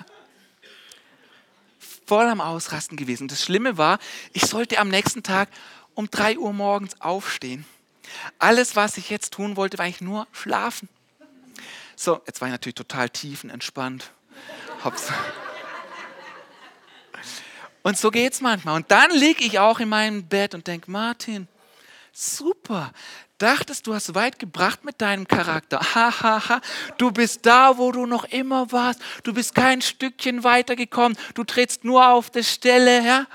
voll 2.05 2.27
am 2.27 2.41
Ausrasten 2.41 2.97
gewesen. 2.97 3.27
Das 3.27 3.43
Schlimme 3.43 3.77
war, 3.77 3.99
ich 4.33 4.43
sollte 4.43 4.79
am 4.79 4.89
nächsten 4.89 5.23
Tag 5.23 5.49
um 5.93 6.09
3 6.09 6.37
Uhr 6.37 6.53
morgens 6.53 6.99
aufstehen. 7.01 7.65
Alles, 8.39 8.75
was 8.75 8.97
ich 8.97 9.09
jetzt 9.09 9.33
tun 9.33 9.55
wollte, 9.55 9.77
war 9.77 9.85
eigentlich 9.85 10.01
nur 10.01 10.27
schlafen. 10.31 10.89
So, 11.95 12.21
jetzt 12.27 12.41
war 12.41 12.47
ich 12.47 12.51
natürlich 12.51 12.75
total 12.75 13.09
tiefenentspannt. 13.09 14.11
Hops. 14.83 15.07
Und 17.83 17.97
so 17.97 18.11
geht 18.11 18.33
es 18.33 18.41
manchmal. 18.41 18.75
Und 18.75 18.91
dann 18.91 19.11
liege 19.11 19.43
ich 19.43 19.59
auch 19.59 19.79
in 19.79 19.89
meinem 19.89 20.25
Bett 20.27 20.53
und 20.53 20.67
denke, 20.67 20.91
Martin, 20.91 21.47
super, 22.11 22.91
dachtest, 23.37 23.87
du 23.87 23.93
hast 23.93 24.15
weit 24.15 24.39
gebracht 24.39 24.83
mit 24.85 25.01
deinem 25.01 25.27
Charakter. 25.27 25.79
Hahaha, 25.95 26.21
ha, 26.21 26.49
ha. 26.49 26.61
du 26.97 27.11
bist 27.11 27.45
da, 27.45 27.77
wo 27.77 27.91
du 27.91 28.05
noch 28.05 28.25
immer 28.25 28.71
warst. 28.71 29.01
Du 29.23 29.33
bist 29.33 29.55
kein 29.55 29.81
Stückchen 29.81 30.43
weitergekommen. 30.43 31.17
Du 31.33 31.43
trittst 31.43 31.83
nur 31.83 32.07
auf 32.09 32.29
der 32.29 32.43
Stelle. 32.43 33.05
Ja? 33.05 33.27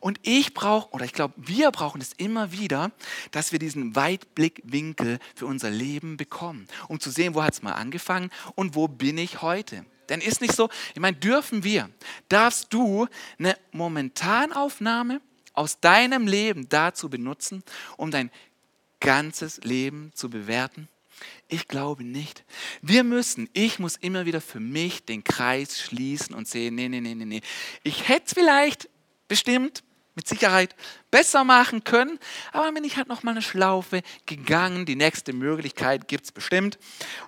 Und 0.00 0.20
ich 0.22 0.54
brauche, 0.54 0.90
oder 0.92 1.04
ich 1.04 1.12
glaube, 1.12 1.34
wir 1.36 1.70
brauchen 1.70 2.00
es 2.00 2.12
immer 2.12 2.52
wieder, 2.52 2.92
dass 3.32 3.52
wir 3.52 3.58
diesen 3.58 3.96
Weitblickwinkel 3.96 5.18
für 5.34 5.46
unser 5.46 5.70
Leben 5.70 6.16
bekommen, 6.16 6.68
um 6.88 7.00
zu 7.00 7.10
sehen, 7.10 7.34
wo 7.34 7.42
hat 7.42 7.54
es 7.54 7.62
mal 7.62 7.72
angefangen 7.72 8.30
und 8.54 8.74
wo 8.74 8.88
bin 8.88 9.18
ich 9.18 9.42
heute. 9.42 9.84
Denn 10.08 10.20
ist 10.20 10.40
nicht 10.40 10.54
so, 10.54 10.68
ich 10.94 11.00
meine, 11.00 11.16
dürfen 11.16 11.64
wir, 11.64 11.90
darfst 12.28 12.72
du 12.72 13.08
eine 13.38 13.56
Momentanaufnahme 13.72 15.20
aus 15.52 15.80
deinem 15.80 16.26
Leben 16.26 16.68
dazu 16.68 17.08
benutzen, 17.08 17.64
um 17.96 18.10
dein 18.10 18.30
ganzes 19.00 19.58
Leben 19.58 20.12
zu 20.14 20.30
bewerten? 20.30 20.88
Ich 21.48 21.68
glaube 21.68 22.04
nicht. 22.04 22.44
Wir 22.82 23.04
müssen, 23.04 23.48
ich 23.52 23.78
muss 23.78 23.96
immer 23.96 24.26
wieder 24.26 24.40
für 24.40 24.60
mich 24.60 25.04
den 25.04 25.24
Kreis 25.24 25.80
schließen 25.80 26.34
und 26.34 26.48
sehen, 26.48 26.74
nee, 26.74 26.88
nee, 26.88 27.00
nee, 27.00 27.14
nee, 27.14 27.24
nee. 27.24 27.40
Ich 27.82 28.08
hätte 28.08 28.26
es 28.26 28.32
vielleicht 28.34 28.88
bestimmt, 29.28 29.82
mit 30.14 30.26
Sicherheit 30.26 30.74
besser 31.10 31.44
machen 31.44 31.84
können, 31.84 32.18
aber 32.52 32.72
bin 32.72 32.84
ich 32.84 32.96
halt 32.96 33.06
noch 33.06 33.22
mal 33.22 33.32
eine 33.32 33.42
Schlaufe 33.42 34.02
gegangen. 34.24 34.86
Die 34.86 34.96
nächste 34.96 35.32
Möglichkeit 35.34 36.08
gibt 36.08 36.24
es 36.24 36.32
bestimmt, 36.32 36.78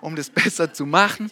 um 0.01 0.15
das 0.15 0.29
besser 0.31 0.73
zu 0.73 0.85
machen. 0.85 1.31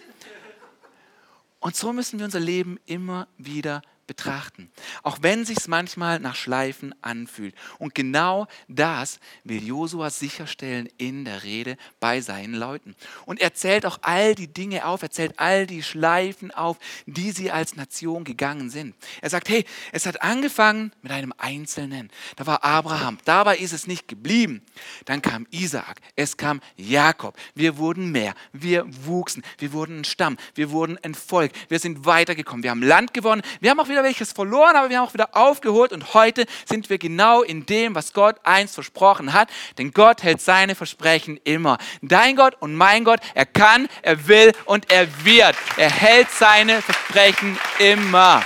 Und 1.60 1.75
so 1.75 1.91
müssen 1.91 2.20
wir 2.20 2.25
unser 2.25 2.39
Leben 2.39 2.79
immer 2.86 3.27
wieder 3.38 3.82
betrachten, 4.08 4.72
auch 5.04 5.20
wenn 5.22 5.46
sich 5.46 5.68
manchmal 5.68 6.20
nach 6.20 6.36
Schleifen 6.36 6.96
anfühlt. 7.02 7.54
Und 7.78 7.94
genau 7.94 8.48
das 8.68 9.20
will 9.44 9.64
Josua 9.64 10.10
sicherstellen 10.10 10.90
in 10.98 11.26
der 11.26 11.44
Rede 11.44 11.78
bei 12.00 12.22
seinen 12.22 12.56
Leuten. 12.56 12.96
Und 13.26 13.42
er 13.42 13.54
zählt 13.54 13.86
auch 13.86 14.00
all 14.02 14.34
die 14.34 14.48
Dinge 14.48 14.86
auf, 14.86 15.04
er 15.04 15.12
zählt 15.12 15.38
all 15.38 15.68
die 15.68 15.84
Schleifen 15.84 16.52
auf, 16.52 16.78
die 17.06 17.32
sie 17.32 17.52
als 17.52 17.76
Nation 17.76 18.24
gegangen 18.24 18.70
sind. 18.70 18.96
Er 19.22 19.30
sagt, 19.30 19.50
hey, 19.50 19.66
es 19.92 20.06
hat 20.06 20.22
angefangen 20.22 20.92
mit 21.02 21.12
einem 21.12 21.34
Einzelnen. 21.38 22.10
Da 22.38 22.48
war 22.48 22.64
Abraham, 22.64 23.18
dabei 23.26 23.58
ist 23.58 23.74
es 23.74 23.88
nicht 23.88 24.08
geblieben. 24.08 24.62
Dann 25.06 25.22
kam 25.22 25.46
Isaak, 25.52 26.00
es 26.16 26.38
kam 26.38 26.62
Jakob. 26.78 27.38
Wir 27.56 27.78
wurden 27.78 28.12
mehr, 28.12 28.34
wir 28.54 28.86
wuchsen, 29.06 29.44
wir 29.58 29.74
wurden 29.74 30.00
ein 30.00 30.06
Stamm, 30.06 30.38
wir 30.56 30.72
wurden 30.72 30.98
ein 31.04 31.14
Volk, 31.14 31.52
wir 31.68 31.80
sind 31.80 32.06
weitergekommen, 32.06 32.64
wir 32.64 32.72
haben 32.72 32.82
Land 32.82 33.14
gewonnen, 33.14 33.42
wir 33.60 33.72
haben 33.72 33.80
auch 33.80 33.90
wieder 33.90 33.97
wieder 33.98 34.04
welches 34.04 34.32
verloren, 34.32 34.75
aber 34.75 34.92
wir 34.92 35.00
haben 35.00 35.08
auch 35.08 35.13
wieder 35.16 35.36
aufgeholt 35.36 35.92
und 35.92 36.13
heute 36.13 36.46
sind 36.66 36.92
wir 36.92 37.00
genau 37.00 37.42
in 37.42 37.66
dem, 37.66 37.96
was 37.96 38.13
Gott 38.13 38.36
einst 38.44 38.75
versprochen 38.75 39.34
hat. 39.34 39.50
Denn 39.80 39.92
Gott 39.92 40.22
hält 40.22 40.39
seine 40.39 40.75
Versprechen 40.75 41.39
immer. 41.44 41.80
Dein 42.04 42.36
Gott 42.36 42.56
und 42.60 42.75
mein 42.75 43.04
Gott, 43.04 43.20
er 43.34 43.48
kann, 43.48 43.88
er 44.04 44.27
will 44.27 44.51
und 44.66 44.92
er 44.92 45.08
wird. 45.25 45.56
Er 45.77 45.89
hält 45.89 46.30
seine 46.30 46.80
Versprechen 46.84 47.58
immer. 47.80 48.44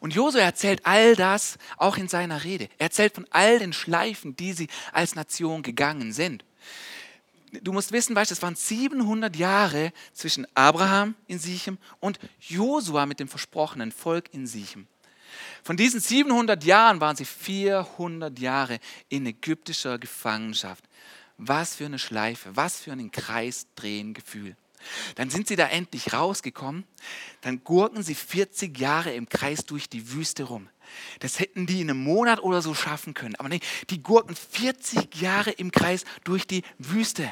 Und 0.00 0.14
Josua 0.14 0.40
erzählt 0.40 0.80
all 0.84 1.16
das 1.16 1.58
auch 1.76 1.98
in 1.98 2.08
seiner 2.08 2.44
Rede. 2.44 2.70
Er 2.78 2.84
erzählt 2.84 3.14
von 3.14 3.26
all 3.30 3.58
den 3.58 3.74
Schleifen, 3.74 4.36
die 4.36 4.54
sie 4.54 4.68
als 4.92 5.16
Nation 5.16 5.62
gegangen 5.62 6.14
sind 6.14 6.45
du 7.52 7.72
musst 7.72 7.92
wissen, 7.92 8.16
weißt, 8.16 8.32
es 8.32 8.42
waren 8.42 8.54
700 8.54 9.36
Jahre 9.36 9.92
zwischen 10.12 10.46
Abraham 10.54 11.14
in 11.26 11.38
Sichem 11.38 11.78
und 12.00 12.18
Josua 12.40 13.06
mit 13.06 13.20
dem 13.20 13.28
versprochenen 13.28 13.92
Volk 13.92 14.32
in 14.32 14.46
Sichem. 14.46 14.86
Von 15.62 15.76
diesen 15.76 16.00
700 16.00 16.62
Jahren 16.64 17.00
waren 17.00 17.16
sie 17.16 17.24
400 17.24 18.38
Jahre 18.38 18.78
in 19.08 19.26
ägyptischer 19.26 19.98
Gefangenschaft. 19.98 20.84
Was 21.38 21.74
für 21.74 21.86
eine 21.86 21.98
Schleife, 21.98 22.56
was 22.56 22.80
für 22.80 22.92
ein 22.92 23.10
Kreisdrehen 23.10 24.14
Gefühl. 24.14 24.56
Dann 25.16 25.30
sind 25.30 25.48
sie 25.48 25.56
da 25.56 25.66
endlich 25.66 26.12
rausgekommen. 26.12 26.84
Dann 27.40 27.62
gurken 27.64 28.02
sie 28.02 28.14
40 28.14 28.78
Jahre 28.78 29.12
im 29.12 29.28
Kreis 29.28 29.66
durch 29.66 29.88
die 29.88 30.12
Wüste 30.12 30.44
rum. 30.44 30.68
Das 31.20 31.38
hätten 31.38 31.66
die 31.66 31.80
in 31.80 31.90
einem 31.90 32.02
Monat 32.02 32.42
oder 32.42 32.62
so 32.62 32.74
schaffen 32.74 33.14
können. 33.14 33.36
Aber 33.36 33.48
nee, 33.48 33.60
die 33.90 34.02
gurken 34.02 34.36
40 34.36 35.14
Jahre 35.16 35.50
im 35.50 35.70
Kreis 35.70 36.04
durch 36.24 36.46
die 36.46 36.62
Wüste. 36.78 37.30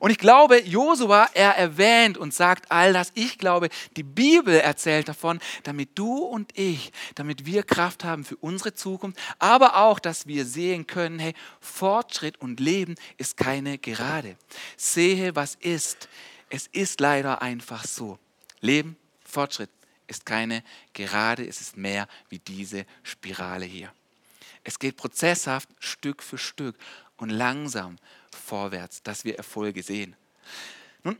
Und 0.00 0.10
ich 0.10 0.18
glaube, 0.18 0.62
Josua, 0.62 1.28
er 1.34 1.56
erwähnt 1.56 2.16
und 2.16 2.32
sagt 2.32 2.70
all 2.72 2.94
das. 2.94 3.12
Ich 3.14 3.36
glaube, 3.36 3.68
die 3.96 4.02
Bibel 4.02 4.54
erzählt 4.54 5.08
davon, 5.08 5.40
damit 5.62 5.90
du 5.94 6.18
und 6.18 6.58
ich, 6.58 6.90
damit 7.16 7.44
wir 7.44 7.62
Kraft 7.62 8.02
haben 8.02 8.24
für 8.24 8.36
unsere 8.36 8.72
Zukunft, 8.72 9.18
aber 9.38 9.76
auch, 9.76 9.98
dass 9.98 10.26
wir 10.26 10.46
sehen 10.46 10.86
können, 10.86 11.18
hey, 11.18 11.34
Fortschritt 11.60 12.40
und 12.40 12.60
Leben 12.60 12.94
ist 13.18 13.36
keine 13.36 13.76
Gerade. 13.76 14.36
Sehe, 14.76 15.36
was 15.36 15.54
ist. 15.56 16.08
Es 16.48 16.66
ist 16.66 17.00
leider 17.00 17.42
einfach 17.42 17.84
so. 17.84 18.18
Leben, 18.60 18.96
Fortschritt 19.24 19.70
ist 20.10 20.26
keine 20.26 20.62
Gerade, 20.92 21.46
es 21.46 21.60
ist 21.60 21.76
mehr 21.76 22.08
wie 22.28 22.38
diese 22.38 22.84
Spirale 23.02 23.64
hier. 23.64 23.92
Es 24.64 24.78
geht 24.78 24.96
prozesshaft 24.96 25.68
Stück 25.78 26.22
für 26.22 26.38
Stück 26.38 26.76
und 27.16 27.30
langsam 27.30 27.96
vorwärts, 28.30 29.02
dass 29.02 29.24
wir 29.24 29.36
Erfolge 29.36 29.82
sehen. 29.82 30.16
Nun, 31.02 31.16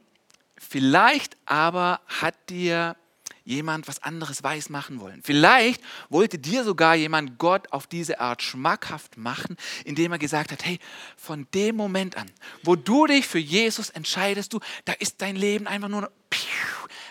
vielleicht 0.57 1.37
aber 1.47 2.01
hat 2.07 2.35
dir 2.51 2.97
jemand 3.45 3.89
was 3.89 4.03
anderes 4.03 4.43
weiß 4.43 4.69
machen 4.69 5.01
wollen. 5.01 5.23
Vielleicht 5.25 5.83
wollte 6.09 6.39
dir 6.39 6.63
sogar 6.63 6.95
jemand 6.95 7.39
Gott 7.39 7.73
auf 7.73 7.87
diese 7.87 8.21
Art 8.21 8.43
schmackhaft 8.43 9.17
machen, 9.17 9.57
indem 9.85 10.13
er 10.13 10.19
gesagt 10.19 10.53
hat, 10.53 10.65
hey, 10.65 10.79
von 11.17 11.47
dem 11.55 11.77
Moment 11.77 12.17
an, 12.17 12.31
wo 12.63 12.77
du 12.77 13.07
dich 13.07 13.27
für 13.27 13.39
Jesus 13.39 13.91
entscheidest, 13.91 14.53
du, 14.53 14.61
da 14.85 14.93
ist 14.93 15.23
dein 15.23 15.37
Leben 15.37 15.67
einfach 15.67 15.89
nur 15.89 16.13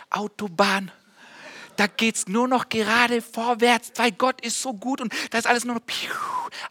Autobahn. 0.10 0.92
Da 1.80 1.88
geht 1.88 2.18
es 2.18 2.28
nur 2.28 2.50
noch 2.50 2.68
gerade 2.68 3.22
vorwärts, 3.22 3.94
weil 3.96 4.12
Gott 4.12 4.42
ist 4.42 4.62
so 4.62 4.74
gut 4.74 5.00
und 5.00 5.14
da 5.30 5.38
ist 5.38 5.48
alles 5.48 5.64
nur 5.64 5.76
noch 5.76 5.84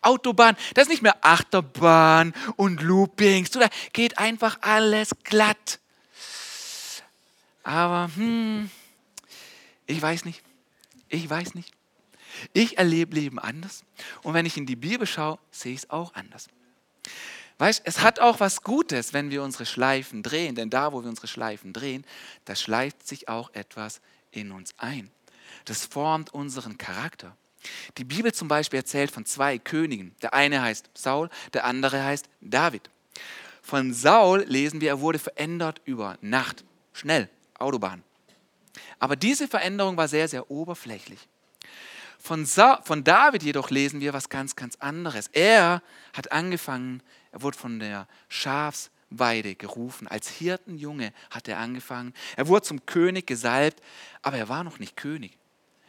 Autobahn. 0.02 0.54
Das 0.74 0.82
ist 0.82 0.90
nicht 0.90 1.00
mehr 1.00 1.16
Achterbahn 1.22 2.34
und 2.56 2.82
Loopings. 2.82 3.48
Da 3.52 3.70
geht 3.94 4.18
einfach 4.18 4.58
alles 4.60 5.12
glatt. 5.24 5.80
Aber 7.62 8.10
hm, 8.16 8.68
ich 9.86 10.02
weiß 10.02 10.26
nicht. 10.26 10.42
Ich 11.08 11.30
weiß 11.30 11.54
nicht. 11.54 11.72
Ich 12.52 12.76
erlebe 12.76 13.14
Leben 13.14 13.38
anders. 13.38 13.84
Und 14.22 14.34
wenn 14.34 14.44
ich 14.44 14.58
in 14.58 14.66
die 14.66 14.76
Bibel 14.76 15.06
schaue, 15.06 15.38
sehe 15.50 15.72
ich 15.72 15.84
es 15.84 15.90
auch 15.90 16.12
anders. 16.12 16.48
Weißt, 17.56 17.80
es 17.86 18.02
hat 18.02 18.20
auch 18.20 18.40
was 18.40 18.62
Gutes, 18.62 19.14
wenn 19.14 19.30
wir 19.30 19.42
unsere 19.42 19.64
Schleifen 19.64 20.22
drehen, 20.22 20.54
denn 20.54 20.68
da, 20.68 20.92
wo 20.92 21.02
wir 21.02 21.08
unsere 21.08 21.28
Schleifen 21.28 21.72
drehen, 21.72 22.04
da 22.44 22.54
schleift 22.54 23.08
sich 23.08 23.30
auch 23.30 23.54
etwas 23.54 24.02
in 24.30 24.52
uns 24.52 24.74
ein. 24.78 25.10
Das 25.64 25.84
formt 25.84 26.32
unseren 26.32 26.78
Charakter. 26.78 27.36
Die 27.96 28.04
Bibel 28.04 28.32
zum 28.32 28.48
Beispiel 28.48 28.78
erzählt 28.78 29.10
von 29.10 29.24
zwei 29.24 29.58
Königen. 29.58 30.14
Der 30.22 30.34
eine 30.34 30.62
heißt 30.62 30.90
Saul, 30.94 31.28
der 31.52 31.64
andere 31.64 32.02
heißt 32.04 32.28
David. 32.40 32.88
Von 33.62 33.92
Saul 33.92 34.44
lesen 34.48 34.80
wir, 34.80 34.88
er 34.88 35.00
wurde 35.00 35.18
verändert 35.18 35.82
über 35.84 36.16
Nacht. 36.20 36.64
Schnell, 36.92 37.28
Autobahn. 37.58 38.02
Aber 38.98 39.16
diese 39.16 39.48
Veränderung 39.48 39.96
war 39.96 40.08
sehr, 40.08 40.28
sehr 40.28 40.50
oberflächlich. 40.50 41.28
Von, 42.18 42.46
Sa 42.46 42.80
von 42.82 43.04
David 43.04 43.42
jedoch 43.42 43.70
lesen 43.70 44.00
wir 44.00 44.12
was 44.12 44.28
ganz, 44.28 44.56
ganz 44.56 44.76
anderes. 44.76 45.28
Er 45.32 45.82
hat 46.12 46.32
angefangen, 46.32 47.02
er 47.30 47.42
wurde 47.42 47.56
von 47.56 47.78
der 47.78 48.08
Schafsweide 49.08 49.54
gerufen. 49.54 50.08
Als 50.08 50.28
Hirtenjunge 50.28 51.12
hat 51.30 51.48
er 51.48 51.58
angefangen. 51.58 52.14
Er 52.36 52.48
wurde 52.48 52.62
zum 52.62 52.84
König 52.86 53.26
gesalbt, 53.26 53.82
aber 54.22 54.36
er 54.36 54.48
war 54.48 54.64
noch 54.64 54.78
nicht 54.78 54.96
König. 54.96 55.36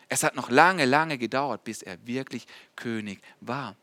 Es 0.07 0.23
hat 0.23 0.35
noch 0.35 0.49
lange, 0.49 0.85
lange 0.85 1.17
gedauert, 1.17 1.63
bis 1.63 1.83
er 1.83 1.97
wirklich 2.05 2.47
König 2.75 3.21
war. 3.41 3.75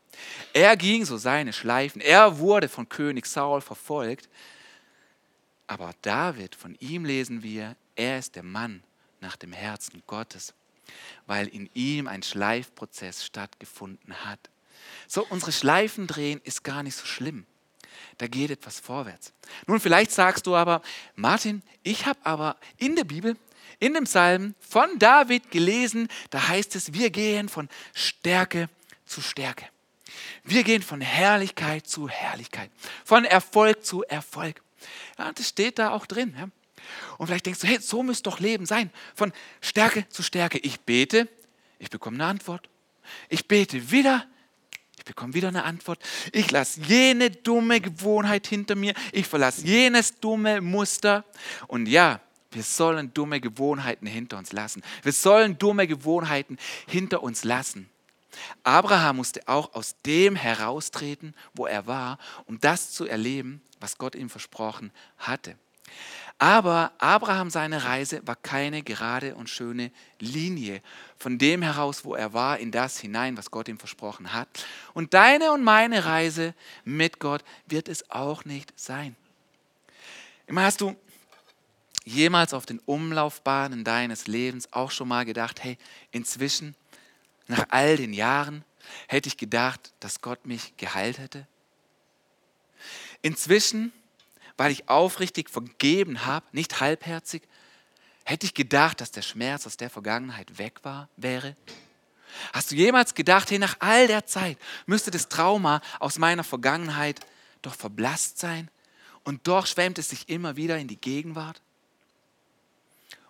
Er 0.53 0.75
ging 0.75 1.05
so 1.05 1.17
seine 1.17 1.53
Schleifen. 1.53 2.01
Er 2.01 2.39
wurde 2.39 2.67
von 2.67 2.89
König 2.89 3.25
Saul 3.27 3.61
verfolgt. 3.61 4.29
Aber 5.67 5.93
David, 6.01 6.55
von 6.55 6.75
ihm 6.79 7.05
lesen 7.05 7.43
wir, 7.43 7.75
er 7.95 8.19
ist 8.19 8.35
der 8.35 8.43
Mann 8.43 8.83
nach 9.21 9.35
dem 9.37 9.53
Herzen 9.53 10.03
Gottes, 10.05 10.53
weil 11.27 11.47
in 11.47 11.69
ihm 11.73 12.07
ein 12.07 12.23
Schleifprozess 12.23 13.25
stattgefunden 13.25 14.25
hat. 14.25 14.39
So, 15.07 15.25
unsere 15.29 15.51
Schleifen 15.51 16.07
drehen 16.07 16.41
ist 16.43 16.63
gar 16.63 16.83
nicht 16.83 16.95
so 16.95 17.05
schlimm. 17.05 17.45
Da 18.17 18.27
geht 18.27 18.51
etwas 18.51 18.79
vorwärts. 18.79 19.33
Nun, 19.67 19.79
vielleicht 19.79 20.11
sagst 20.11 20.47
du 20.47 20.55
aber, 20.55 20.81
Martin, 21.15 21.61
ich 21.83 22.05
habe 22.05 22.19
aber 22.23 22.57
in 22.77 22.95
der 22.95 23.03
Bibel 23.03 23.37
in 23.79 23.93
dem 23.93 24.05
Psalm 24.05 24.55
von 24.59 24.97
David 24.97 25.51
gelesen, 25.51 26.07
da 26.31 26.47
heißt 26.47 26.75
es, 26.75 26.93
wir 26.93 27.11
gehen 27.11 27.47
von 27.47 27.69
Stärke 27.93 28.69
zu 29.05 29.21
Stärke. 29.21 29.65
Wir 30.43 30.63
gehen 30.63 30.81
von 30.81 31.01
Herrlichkeit 31.01 31.87
zu 31.87 32.09
Herrlichkeit, 32.09 32.71
von 33.05 33.25
Erfolg 33.25 33.85
zu 33.85 34.03
Erfolg. 34.03 34.61
Ja, 35.17 35.31
das 35.31 35.49
steht 35.49 35.77
da 35.77 35.91
auch 35.91 36.05
drin. 36.05 36.35
Ja. 36.37 36.49
Und 37.17 37.27
vielleicht 37.27 37.45
denkst 37.45 37.59
du, 37.61 37.67
hey, 37.67 37.79
so 37.79 38.01
müsste 38.01 38.29
doch 38.29 38.39
Leben 38.39 38.65
sein, 38.65 38.91
von 39.15 39.31
Stärke 39.61 40.07
zu 40.09 40.23
Stärke. 40.23 40.57
Ich 40.59 40.79
bete, 40.81 41.27
ich 41.79 41.89
bekomme 41.89 42.15
eine 42.15 42.25
Antwort. 42.25 42.69
Ich 43.29 43.47
bete 43.47 43.91
wieder, 43.91 44.25
bekomme 45.07 45.33
wieder 45.33 45.47
eine 45.47 45.63
Antwort. 45.63 45.99
Ich 46.31 46.51
lasse 46.51 46.81
jene 46.81 47.31
dumme 47.31 47.81
Gewohnheit 47.81 48.47
hinter 48.47 48.75
mir. 48.75 48.93
Ich 49.11 49.27
verlasse 49.27 49.65
jenes 49.65 50.19
dumme 50.19 50.61
Muster. 50.61 51.25
Und 51.67 51.87
ja, 51.87 52.21
wir 52.51 52.63
sollen 52.63 53.13
dumme 53.13 53.41
Gewohnheiten 53.41 54.07
hinter 54.07 54.37
uns 54.37 54.51
lassen. 54.51 54.83
Wir 55.03 55.13
sollen 55.13 55.57
dumme 55.57 55.87
Gewohnheiten 55.87 56.57
hinter 56.87 57.23
uns 57.23 57.43
lassen. 57.43 57.89
Abraham 58.63 59.17
musste 59.17 59.47
auch 59.47 59.73
aus 59.73 59.95
dem 60.05 60.35
heraustreten, 60.35 61.33
wo 61.53 61.65
er 61.65 61.87
war, 61.87 62.19
um 62.45 62.59
das 62.59 62.91
zu 62.91 63.05
erleben, 63.05 63.61
was 63.79 63.97
Gott 63.97 64.15
ihm 64.15 64.29
versprochen 64.29 64.91
hatte. 65.17 65.55
Aber 66.39 66.91
Abraham 66.99 67.49
seine 67.49 67.83
Reise 67.83 68.21
war 68.25 68.35
keine 68.35 68.83
gerade 68.83 69.35
und 69.35 69.49
schöne 69.49 69.91
Linie 70.19 70.81
von 71.17 71.37
dem 71.37 71.61
heraus, 71.61 72.05
wo 72.05 72.15
er 72.15 72.33
war, 72.33 72.59
in 72.59 72.71
das 72.71 72.99
hinein, 72.99 73.37
was 73.37 73.51
Gott 73.51 73.67
ihm 73.67 73.79
versprochen 73.79 74.33
hat. 74.33 74.47
Und 74.93 75.13
deine 75.13 75.51
und 75.51 75.63
meine 75.63 76.05
Reise 76.05 76.53
mit 76.85 77.19
Gott 77.19 77.43
wird 77.65 77.89
es 77.89 78.09
auch 78.11 78.45
nicht 78.45 78.71
sein. 78.79 79.15
Immer 80.45 80.63
hast 80.63 80.81
du 80.81 80.95
jemals 82.05 82.53
auf 82.53 82.65
den 82.65 82.79
Umlaufbahnen 82.79 83.83
deines 83.83 84.27
Lebens 84.27 84.71
auch 84.71 84.91
schon 84.91 85.09
mal 85.09 85.25
gedacht, 85.25 85.63
hey, 85.63 85.77
inzwischen, 86.11 86.75
nach 87.47 87.65
all 87.69 87.97
den 87.97 88.13
Jahren, 88.13 88.63
hätte 89.07 89.27
ich 89.27 89.37
gedacht, 89.37 89.93
dass 89.99 90.21
Gott 90.21 90.45
mich 90.45 90.77
geheilt 90.77 91.17
hätte? 91.17 91.47
Inzwischen, 93.21 93.91
weil 94.55 94.71
ich 94.71 94.87
aufrichtig 94.87 95.49
vergeben 95.49 96.25
habe, 96.25 96.45
nicht 96.51 96.79
halbherzig, 96.79 97.43
hätte 98.27 98.45
ich 98.45 98.53
gedacht, 98.53 98.99
dass 98.99 99.11
der 99.11 99.21
Schmerz 99.21 99.65
aus 99.65 99.77
der 99.77 99.89
Vergangenheit 99.89 100.57
weg 100.57 100.79
war, 100.83 101.07
wäre? 101.15 101.55
Hast 102.51 102.71
du 102.71 102.75
jemals 102.75 103.15
gedacht, 103.15 103.49
hey, 103.49 103.57
nach 103.57 103.77
all 103.79 104.07
der 104.07 104.25
Zeit 104.25 104.57
müsste 104.85 105.11
das 105.11 105.29
Trauma 105.29 105.81
aus 105.99 106.17
meiner 106.17 106.43
Vergangenheit 106.43 107.21
doch 107.61 107.73
verblasst 107.73 108.37
sein 108.37 108.69
und 109.23 109.47
doch 109.47 109.65
schwemmt 109.65 109.97
es 109.97 110.09
sich 110.09 110.27
immer 110.27 110.57
wieder 110.57 110.77
in 110.77 110.89
die 110.89 110.99
Gegenwart? 110.99 111.61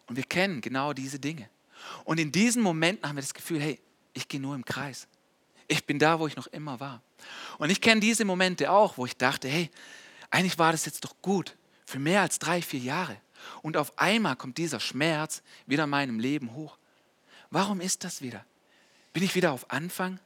Und 0.08 0.16
wir 0.16 0.24
kennen 0.24 0.62
genau 0.62 0.94
diese 0.94 1.20
Dinge. 1.20 1.48
Und 2.04 2.20
in 2.20 2.32
diesen 2.32 2.64
Momenten 2.64 3.08
haben 3.08 3.18
wir 3.18 3.22
das 3.22 3.36
Gefühl, 3.36 3.62
hey, 3.62 3.80
ich 4.14 4.28
gehe 4.28 4.42
nur 4.42 4.56
im 4.56 4.66
Kreis. 4.66 5.08
Ich 5.68 5.86
bin 5.86 6.00
da, 6.00 6.20
wo 6.20 6.26
ich 6.26 6.36
noch 6.36 6.48
immer 6.48 6.80
war. 6.80 7.04
Und 7.60 7.70
ich 7.70 7.82
kenne 7.82 8.02
diese 8.02 8.26
Momente 8.26 8.72
auch, 8.72 8.98
wo 8.98 9.06
ich 9.06 9.16
dachte, 9.16 9.48
hey, 9.48 9.70
eigentlich 10.32 10.58
war 10.58 10.72
das 10.72 10.86
jetzt 10.86 11.06
doch 11.06 11.14
gut 11.22 11.56
für 11.86 12.00
mehr 12.00 12.22
als 12.22 12.40
drei, 12.40 12.64
vier 12.64 12.80
Jahre. 12.80 13.18
Und 13.62 13.78
auf 13.78 13.98
einmal 13.98 14.36
kommt 14.36 14.58
dieser 14.58 14.80
Schmerz 14.80 15.42
wieder 15.66 15.86
in 15.86 15.90
meinem 15.90 16.20
Leben 16.20 16.54
hoch. 16.54 16.78
Warum 17.50 17.82
ist 17.82 18.04
das 18.04 18.22
wieder? 18.22 18.46
Bin 19.14 19.24
ich 19.24 19.36
wieder 19.36 19.52
auf 19.52 19.72
Anfang? 19.72 20.20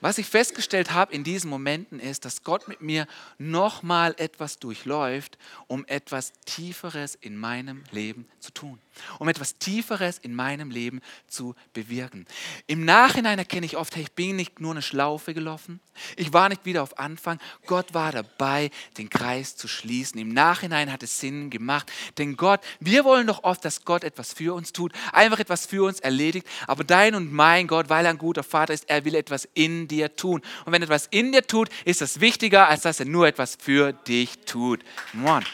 Was 0.00 0.18
ich 0.18 0.26
festgestellt 0.26 0.92
habe 0.92 1.14
in 1.14 1.24
diesen 1.24 1.48
Momenten 1.48 2.00
ist, 2.00 2.24
dass 2.24 2.42
Gott 2.42 2.68
mit 2.68 2.80
mir 2.82 3.06
nochmal 3.38 4.14
etwas 4.18 4.58
durchläuft, 4.58 5.38
um 5.68 5.86
etwas 5.86 6.32
Tieferes 6.44 7.14
in 7.14 7.36
meinem 7.36 7.82
Leben 7.90 8.28
zu 8.38 8.52
tun, 8.52 8.78
um 9.18 9.28
etwas 9.28 9.58
Tieferes 9.58 10.18
in 10.18 10.34
meinem 10.34 10.70
Leben 10.70 11.00
zu 11.28 11.54
bewirken. 11.72 12.26
Im 12.66 12.84
Nachhinein 12.84 13.38
erkenne 13.38 13.66
ich 13.66 13.76
oft, 13.76 13.96
hey, 13.96 14.02
ich 14.02 14.12
bin 14.12 14.36
nicht 14.36 14.60
nur 14.60 14.72
eine 14.72 14.82
Schlaufe 14.82 15.34
gelaufen, 15.34 15.80
ich 16.16 16.32
war 16.32 16.48
nicht 16.48 16.64
wieder 16.64 16.82
auf 16.82 16.98
Anfang, 16.98 17.38
Gott 17.66 17.94
war 17.94 18.12
dabei, 18.12 18.70
den 18.98 19.08
Kreis 19.08 19.56
zu 19.56 19.68
schließen. 19.68 20.20
Im 20.20 20.32
Nachhinein 20.32 20.92
hat 20.92 21.02
es 21.02 21.20
Sinn 21.20 21.50
gemacht, 21.50 21.90
denn 22.18 22.36
Gott, 22.36 22.60
wir 22.80 23.04
wollen 23.04 23.26
doch 23.26 23.44
oft, 23.44 23.64
dass 23.64 23.84
Gott 23.84 24.04
etwas 24.04 24.32
für 24.32 24.54
uns 24.54 24.72
tut, 24.72 24.92
einfach 25.12 25.38
etwas 25.38 25.66
für 25.66 25.84
uns 25.84 26.00
erledigt, 26.00 26.46
aber 26.66 26.84
dein 26.84 27.14
und 27.14 27.32
mein 27.32 27.66
Gott, 27.66 27.88
weil 27.88 28.04
er 28.04 28.10
ein 28.10 28.18
guter 28.18 28.42
Vater 28.42 28.74
ist, 28.74 28.88
er 28.88 29.04
will 29.04 29.14
etwas 29.14 29.48
in 29.54 29.88
dir 29.88 30.14
tun. 30.14 30.42
Und 30.64 30.72
wenn 30.72 30.82
etwas 30.82 31.06
in 31.10 31.32
dir 31.32 31.46
tut, 31.46 31.68
ist 31.84 32.00
das 32.00 32.20
wichtiger, 32.20 32.68
als 32.68 32.82
dass 32.82 33.00
er 33.00 33.06
nur 33.06 33.26
etwas 33.26 33.56
für 33.60 33.92
dich 33.92 34.38
tut. 34.46 34.80
Mann. 35.12 35.44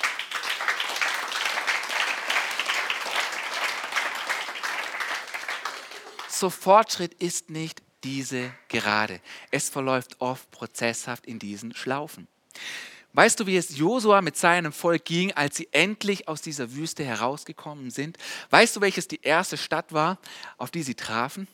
So 6.43 6.51
Fortschritt 6.51 7.15
ist 7.23 7.51
nicht 7.51 7.83
diese 8.03 8.53
Gerade. 8.67 9.21
Es 9.53 9.69
verläuft 9.71 10.21
oft 10.21 10.51
prozesshaft 10.51 11.25
in 11.25 11.39
diesen 11.39 11.73
Schlaufen. 11.73 12.27
Weißt 13.13 13.39
du, 13.39 13.47
wie 13.47 13.57
es 13.57 13.77
Josua 13.77 14.23
mit 14.23 14.37
seinem 14.37 14.73
Volk 14.73 15.05
ging, 15.05 15.31
als 15.35 15.55
sie 15.55 15.69
endlich 15.71 16.27
aus 16.27 16.43
dieser 16.43 16.75
Wüste 16.75 17.05
herausgekommen 17.05 17.93
sind? 17.93 18.19
Weißt 18.51 18.75
du, 18.75 18.81
welches 18.81 19.07
die 19.07 19.21
erste 19.23 19.57
Stadt 19.57 19.93
war, 19.93 20.19
auf 20.59 20.73
die 20.73 20.83
sie 20.83 20.97
trafen? 20.97 21.47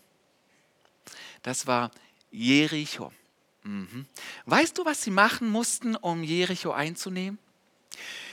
Das 1.43 1.67
war 1.67 1.91
Jericho. 2.31 3.13
Mhm. 3.65 4.07
Weißt 4.47 4.79
du, 4.79 4.87
was 4.87 5.03
sie 5.03 5.11
machen 5.11 5.51
mussten, 5.51 5.97
um 5.97 6.23
Jericho 6.25 6.71
einzunehmen? 6.71 7.39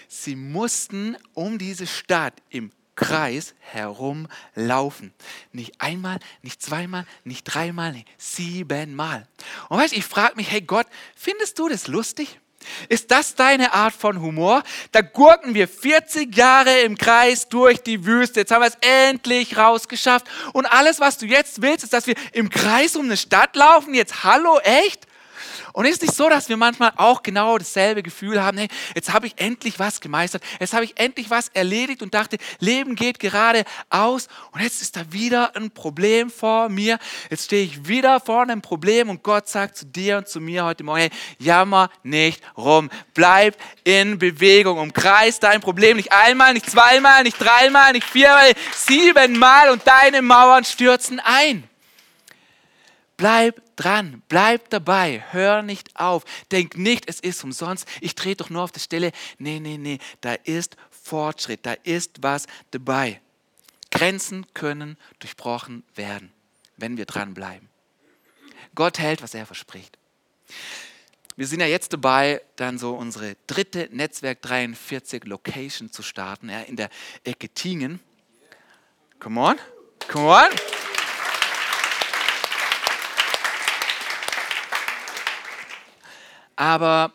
Sie 0.08 0.38
mussten 0.38 1.18
um 1.34 1.58
diese 1.58 1.86
Stadt 1.86 2.42
im 2.50 2.72
Kreis 3.06 3.54
herumlaufen. 3.60 5.14
Nicht 5.52 5.80
einmal, 5.80 6.18
nicht 6.42 6.62
zweimal, 6.62 7.06
nicht 7.24 7.44
dreimal, 7.44 7.92
nicht 7.92 8.08
siebenmal. 8.18 9.28
Und 9.70 9.78
weißt 9.78 9.94
du, 9.94 9.98
ich 9.98 10.06
frage 10.06 10.36
mich, 10.36 10.50
hey 10.50 10.62
Gott, 10.62 10.88
findest 11.16 11.60
du 11.60 11.70
das 11.70 11.88
lustig? 11.88 12.40
Ist 12.90 13.12
das 13.12 13.36
deine 13.36 13.74
Art 13.74 13.94
von 13.94 14.22
Humor? 14.22 14.64
Da 14.92 15.02
gurken 15.02 15.54
wir 15.54 15.68
40 15.68 16.36
Jahre 16.36 16.80
im 16.80 16.98
Kreis 16.98 17.48
durch 17.48 17.84
die 17.84 18.06
Wüste. 18.06 18.40
Jetzt 18.40 18.52
haben 18.52 18.64
wir 18.64 18.70
es 18.70 18.78
endlich 18.82 19.56
rausgeschafft. 19.56 20.26
Und 20.54 20.66
alles, 20.66 21.00
was 21.00 21.20
du 21.20 21.28
jetzt 21.28 21.62
willst, 21.62 21.84
ist, 21.84 21.94
dass 21.94 22.08
wir 22.08 22.16
im 22.32 22.50
Kreis 22.50 22.96
um 22.96 23.06
eine 23.06 23.18
Stadt 23.18 23.56
laufen. 23.56 23.94
Jetzt, 23.94 24.24
hallo, 24.24 24.58
echt? 24.64 25.06
Und 25.76 25.84
ist 25.84 26.02
nicht 26.02 26.16
so, 26.16 26.30
dass 26.30 26.48
wir 26.48 26.56
manchmal 26.56 26.94
auch 26.96 27.22
genau 27.22 27.58
dasselbe 27.58 28.02
Gefühl 28.02 28.42
haben, 28.42 28.58
hey, 28.58 28.70
jetzt 28.96 29.12
habe 29.12 29.28
ich 29.28 29.34
endlich 29.36 29.78
was 29.78 30.00
gemeistert, 30.00 30.42
jetzt 30.58 30.74
habe 30.74 30.86
ich 30.86 30.98
endlich 30.98 31.30
was 31.30 31.50
erledigt 31.50 32.02
und 32.02 32.14
dachte, 32.14 32.38
Leben 32.60 32.96
geht 32.96 33.20
gerade 33.20 33.66
aus 33.90 34.30
und 34.54 34.62
jetzt 34.62 34.82
ist 34.82 34.96
da 34.96 35.02
wieder 35.12 35.54
ein 35.58 35.72
Problem 35.72 36.30
vor 36.30 36.70
mir, 36.70 36.98
jetzt 37.30 37.48
stehe 37.48 37.66
ich 37.66 37.90
wieder 37.90 38.22
vor 38.22 38.44
einem 38.44 38.62
Problem 38.62 39.10
und 39.10 39.22
Gott 39.22 39.50
sagt 39.50 39.76
zu 39.76 39.86
dir 39.86 40.20
und 40.20 40.30
zu 40.30 40.40
mir 40.40 40.64
heute 40.64 40.86
Morgen, 40.86 41.02
hey, 41.02 41.10
jammer 41.40 41.90
nicht 42.04 42.42
rum, 42.56 42.90
bleib 43.14 43.58
in 43.84 44.18
Bewegung, 44.18 44.78
umkreis 44.78 45.42
dein 45.42 45.60
Problem 45.60 45.98
nicht 45.98 46.14
einmal, 46.14 46.54
nicht 46.54 46.70
zweimal, 46.70 47.24
nicht 47.24 47.38
dreimal, 47.38 47.92
nicht 47.92 48.08
viermal, 48.08 48.54
siebenmal 48.74 49.72
und 49.72 49.86
deine 49.86 50.22
Mauern 50.22 50.64
stürzen 50.64 51.20
ein. 51.20 51.68
Bleib 53.18 53.62
dran, 53.78 54.24
bleib 54.28 54.70
dabei, 54.70 55.24
hör 55.32 55.62
nicht 55.62 55.98
auf, 55.98 56.24
denk 56.52 56.78
nicht, 56.78 57.08
es 57.08 57.22
ist 57.22 57.44
umsonst, 57.44 57.88
ich 58.02 58.16
trete 58.16 58.44
doch 58.44 58.50
nur 58.50 58.64
auf 58.64 58.72
der 58.72 58.82
Stelle. 58.82 59.12
Nee, 59.38 59.60
nee, 59.60 59.78
nee, 59.78 60.00
da 60.22 60.34
ist 60.44 60.76
Fortschritt, 60.90 61.66
da 61.66 61.74
ist 61.84 62.22
was 62.22 62.46
dabei. 62.72 63.22
Grenzen 63.92 64.46
können 64.54 64.98
durchbrochen 65.20 65.84
werden, 65.96 66.34
wenn 66.76 66.98
wir 66.98 67.06
dranbleiben. 67.06 67.70
Gott 68.76 69.00
hält, 69.00 69.22
was 69.22 69.34
er 69.34 69.46
verspricht. 69.46 69.98
Wir 71.38 71.48
sind 71.48 71.60
ja 71.60 71.68
jetzt 71.68 71.94
dabei, 71.94 72.42
dann 72.56 72.78
so 72.78 72.96
unsere 72.96 73.36
dritte 73.48 73.90
Netzwerk 73.92 74.42
43 74.42 75.26
Location 75.26 75.92
zu 75.92 76.02
starten, 76.02 76.50
ja, 76.50 76.62
in 76.62 76.76
der 76.76 76.90
Ecke 77.24 77.50
Tingen. 77.50 78.00
Come 79.20 79.40
on, 79.40 79.60
come 80.08 80.28
on. 80.28 80.85
Aber 86.56 87.12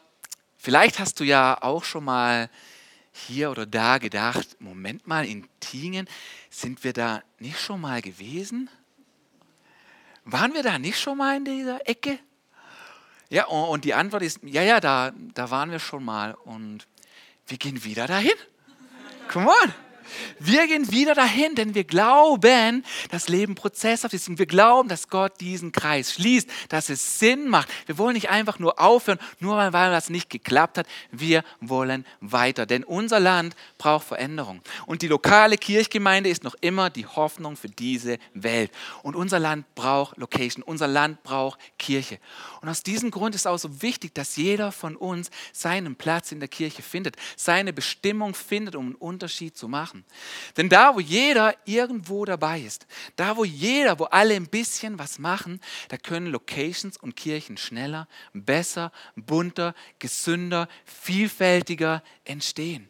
vielleicht 0.57 0.99
hast 0.99 1.21
du 1.21 1.25
ja 1.25 1.59
auch 1.63 1.85
schon 1.85 2.05
mal 2.05 2.51
hier 3.13 3.51
oder 3.51 3.67
da 3.67 3.99
gedacht, 3.99 4.61
Moment 4.61 5.07
mal, 5.07 5.27
in 5.27 5.49
Tingen 5.61 6.09
sind 6.49 6.85
wir 6.85 6.93
da 6.93 7.23
nicht 7.39 7.61
schon 7.61 7.81
mal 7.81 8.03
gewesen? 8.03 8.71
Waren 10.25 10.55
wir 10.55 10.63
da 10.63 10.79
nicht 10.79 11.01
schon 11.01 11.19
mal 11.19 11.37
in 11.37 11.45
dieser 11.45 11.89
Ecke? 11.89 12.19
Ja, 13.29 13.47
und 13.47 13.85
die 13.85 13.95
Antwort 13.95 14.23
ist, 14.23 14.41
ja, 14.43 14.63
ja, 14.63 14.81
da, 14.81 15.13
da 15.35 15.51
waren 15.51 15.71
wir 15.71 15.79
schon 15.79 16.05
mal 16.05 16.35
und 16.35 16.87
wir 17.47 17.59
gehen 17.59 17.85
wieder 17.85 18.07
dahin. 18.07 18.33
Come 19.29 19.49
on. 19.49 19.90
Wir 20.39 20.67
gehen 20.67 20.91
wieder 20.91 21.15
dahin, 21.15 21.55
denn 21.55 21.75
wir 21.75 21.85
glauben, 21.85 22.85
dass 23.11 23.29
Leben 23.29 23.55
prozesshaft 23.55 24.15
ist 24.15 24.29
und 24.29 24.39
wir 24.39 24.47
glauben, 24.47 24.89
dass 24.89 25.09
Gott 25.09 25.41
diesen 25.41 25.73
Kreis 25.73 26.15
schließt, 26.15 26.49
dass 26.69 26.89
es 26.89 27.19
Sinn 27.19 27.49
macht. 27.49 27.69
Wir 27.87 27.99
wollen 27.99 28.15
nicht 28.15 28.31
einfach 28.31 28.59
nur 28.59 28.81
aufhören, 28.81 29.19
nur 29.39 29.57
weil 29.57 29.91
das 29.91 30.11
nicht 30.11 30.31
geklappt 30.31 30.79
hat. 30.79 30.87
Wir 31.11 31.45
wollen 31.61 32.07
weiter, 32.21 32.67
denn 32.67 32.85
unser 32.85 33.21
Land 33.21 33.55
braucht 33.79 34.07
Veränderung. 34.07 34.61
Und 34.87 35.03
die 35.03 35.09
lokale 35.09 35.57
Kirchgemeinde 35.57 36.31
ist 36.31 36.45
noch 36.45 36.55
immer 36.61 36.91
die 36.91 37.07
Hoffnung 37.07 37.57
für 37.57 37.69
diese 37.69 38.19
Welt. 38.35 38.71
Und 39.03 39.17
unser 39.17 39.39
Land 39.39 39.75
braucht 39.75 40.17
Location, 40.17 40.63
unser 40.63 40.89
Land 40.89 41.23
braucht 41.23 41.59
Kirche. 41.79 42.19
Und 42.61 42.69
aus 42.69 42.83
diesem 42.83 43.11
Grund 43.11 43.35
ist 43.35 43.47
auch 43.47 43.59
so 43.59 43.83
wichtig, 43.83 44.15
dass 44.15 44.37
jeder 44.37 44.73
von 44.73 44.97
uns 44.97 45.31
seinen 45.53 45.97
Platz 45.97 46.33
in 46.33 46.41
der 46.41 46.49
Kirche 46.49 46.83
findet, 46.83 47.17
seine 47.37 47.73
Bestimmung 47.73 48.35
findet, 48.35 48.77
um 48.77 48.87
einen 48.87 48.95
Unterschied 48.95 49.57
zu 49.57 49.69
machen. 49.69 50.00
Denn 50.57 50.69
da, 50.69 50.95
wo 50.95 51.01
jeder 51.01 51.55
irgendwo 51.65 52.25
dabei 52.25 52.61
ist, 52.61 52.87
da, 53.17 53.37
wo 53.37 53.45
jeder, 53.45 53.99
wo 53.99 54.05
alle 54.05 54.35
ein 54.35 54.49
bisschen 54.49 54.99
was 54.99 55.19
machen, 55.19 55.61
da 55.89 55.97
können 55.97 56.27
Locations 56.27 56.97
und 56.97 57.17
Kirchen 57.17 57.57
schneller, 57.57 58.09
besser, 58.33 58.93
bunter, 59.17 59.75
gesünder, 59.99 60.69
vielfältiger 60.85 62.03
entstehen. 62.25 62.89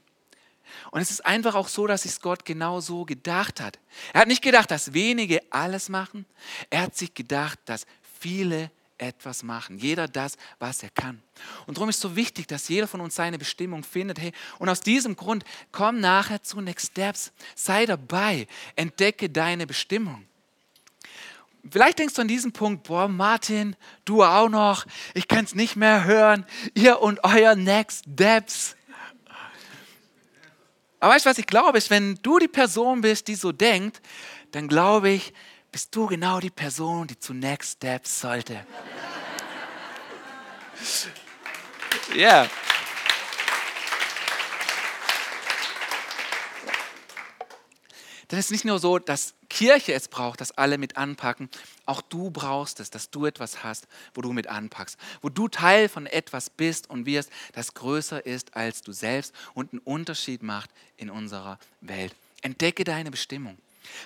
Und 0.90 1.00
es 1.00 1.10
ist 1.10 1.26
einfach 1.26 1.54
auch 1.54 1.68
so, 1.68 1.86
dass 1.86 2.02
sich 2.02 2.20
Gott 2.20 2.44
genau 2.44 2.80
so 2.80 3.04
gedacht 3.04 3.60
hat. 3.60 3.78
Er 4.12 4.22
hat 4.22 4.28
nicht 4.28 4.42
gedacht, 4.42 4.70
dass 4.70 4.92
wenige 4.92 5.40
alles 5.50 5.88
machen. 5.88 6.26
Er 6.70 6.82
hat 6.82 6.96
sich 6.96 7.14
gedacht, 7.14 7.58
dass 7.64 7.86
viele 8.20 8.70
etwas 9.00 9.42
machen. 9.42 9.78
Jeder 9.78 10.08
das, 10.08 10.36
was 10.58 10.82
er 10.82 10.90
kann. 10.90 11.22
Und 11.66 11.76
darum 11.76 11.88
ist 11.88 12.00
so 12.00 12.16
wichtig, 12.16 12.46
dass 12.46 12.68
jeder 12.68 12.86
von 12.86 13.00
uns 13.00 13.14
seine 13.14 13.38
Bestimmung 13.38 13.82
findet. 13.82 14.18
Hey, 14.18 14.32
und 14.58 14.68
aus 14.68 14.80
diesem 14.80 15.16
Grund 15.16 15.44
komm 15.72 16.00
nachher 16.00 16.42
zu 16.42 16.60
Next 16.60 16.88
Steps. 16.88 17.32
Sei 17.54 17.86
dabei. 17.86 18.46
Entdecke 18.76 19.30
deine 19.30 19.66
Bestimmung. 19.66 20.26
Vielleicht 21.70 21.98
denkst 21.98 22.14
du 22.14 22.22
an 22.22 22.28
diesem 22.28 22.52
Punkt, 22.52 22.84
boah, 22.84 23.06
Martin, 23.06 23.76
du 24.04 24.24
auch 24.24 24.48
noch, 24.48 24.86
ich 25.12 25.28
kann 25.28 25.44
es 25.44 25.54
nicht 25.54 25.76
mehr 25.76 26.04
hören, 26.04 26.46
ihr 26.74 27.00
und 27.00 27.22
euer 27.22 27.54
Next 27.54 28.06
Steps. 28.14 28.76
Aber 31.00 31.14
weißt 31.14 31.24
du, 31.24 31.30
was 31.30 31.38
ich 31.38 31.46
glaube, 31.46 31.78
ist, 31.78 31.90
wenn 31.90 32.18
du 32.22 32.38
die 32.38 32.48
Person 32.48 33.00
bist, 33.00 33.28
die 33.28 33.34
so 33.34 33.52
denkt, 33.52 34.00
dann 34.52 34.68
glaube 34.68 35.10
ich, 35.10 35.32
bist 35.72 35.94
du 35.94 36.06
genau 36.06 36.40
die 36.40 36.50
Person, 36.50 37.06
die 37.06 37.18
zu 37.18 37.32
Next 37.34 37.76
Steps 37.76 38.20
sollte. 38.20 38.66
Ja. 42.14 42.42
yeah. 42.42 42.50
Denn 48.30 48.38
es 48.38 48.46
ist 48.46 48.52
nicht 48.52 48.64
nur 48.64 48.78
so, 48.78 48.98
dass 48.98 49.34
Kirche 49.48 49.92
es 49.92 50.06
braucht, 50.06 50.40
dass 50.40 50.52
alle 50.52 50.78
mit 50.78 50.96
anpacken, 50.96 51.50
auch 51.84 52.00
du 52.00 52.30
brauchst 52.30 52.78
es, 52.78 52.88
dass 52.88 53.10
du 53.10 53.26
etwas 53.26 53.64
hast, 53.64 53.88
wo 54.14 54.20
du 54.20 54.32
mit 54.32 54.46
anpackst, 54.46 54.96
wo 55.20 55.28
du 55.28 55.48
Teil 55.48 55.88
von 55.88 56.06
etwas 56.06 56.48
bist 56.48 56.88
und 56.88 57.06
wirst, 57.06 57.30
das 57.54 57.74
größer 57.74 58.24
ist 58.24 58.54
als 58.56 58.82
du 58.82 58.92
selbst 58.92 59.34
und 59.54 59.72
einen 59.72 59.80
Unterschied 59.80 60.44
macht 60.44 60.70
in 60.96 61.10
unserer 61.10 61.58
Welt. 61.80 62.14
Entdecke 62.42 62.84
deine 62.84 63.10
Bestimmung. 63.10 63.58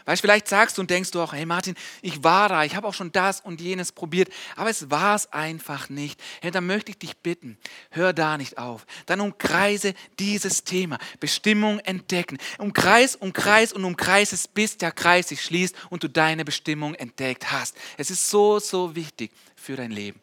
Weißt, 0.05 0.21
vielleicht 0.21 0.49
sagst 0.49 0.77
du 0.77 0.83
und 0.83 0.91
denkst 0.91 1.11
du 1.11 1.21
auch, 1.21 1.33
hey 1.33 1.47
Martin, 1.47 1.75
ich 2.03 2.23
war 2.23 2.49
da, 2.49 2.65
ich 2.65 2.77
habe 2.77 2.87
auch 2.87 2.95
schon 2.95 3.13
das 3.13 3.41
und 3.41 3.61
jenes 3.61 3.93
probiert, 3.93 4.29
aber 4.57 4.71
es 4.71 4.91
war 4.91 5.15
es 5.15 5.33
einfach 5.33 5.89
nicht. 5.89 6.21
Hey, 6.41 6.51
dann 6.51 6.67
möchte 6.67 6.91
ich 6.91 6.99
dich 6.99 7.17
bitten, 7.17 7.59
hör 7.91 8.13
da 8.13 8.37
nicht 8.37 8.59
auf. 8.59 8.87
Dann 9.07 9.21
umkreise 9.21 9.95
dieses 10.19 10.65
Thema, 10.65 10.99
Bestimmung 11.21 11.81
entdecken. 11.81 12.39
Umkreis, 12.59 13.17
umkreis 13.17 13.73
und 13.73 13.85
umkreis 13.85 14.33
es, 14.33 14.49
bis 14.49 14.77
der 14.77 14.93
Kreis 14.93 15.29
sich 15.29 15.43
schließt 15.43 15.75
und 15.91 16.03
du 16.03 16.09
deine 16.09 16.45
Bestimmung 16.45 16.95
entdeckt 16.95 17.51
hast. 17.51 17.77
Es 17.97 18.11
ist 18.11 18.31
so, 18.31 18.59
so 18.59 18.95
wichtig 18.95 19.33
für 19.57 19.77
dein 19.77 19.91
Leben. 19.91 20.21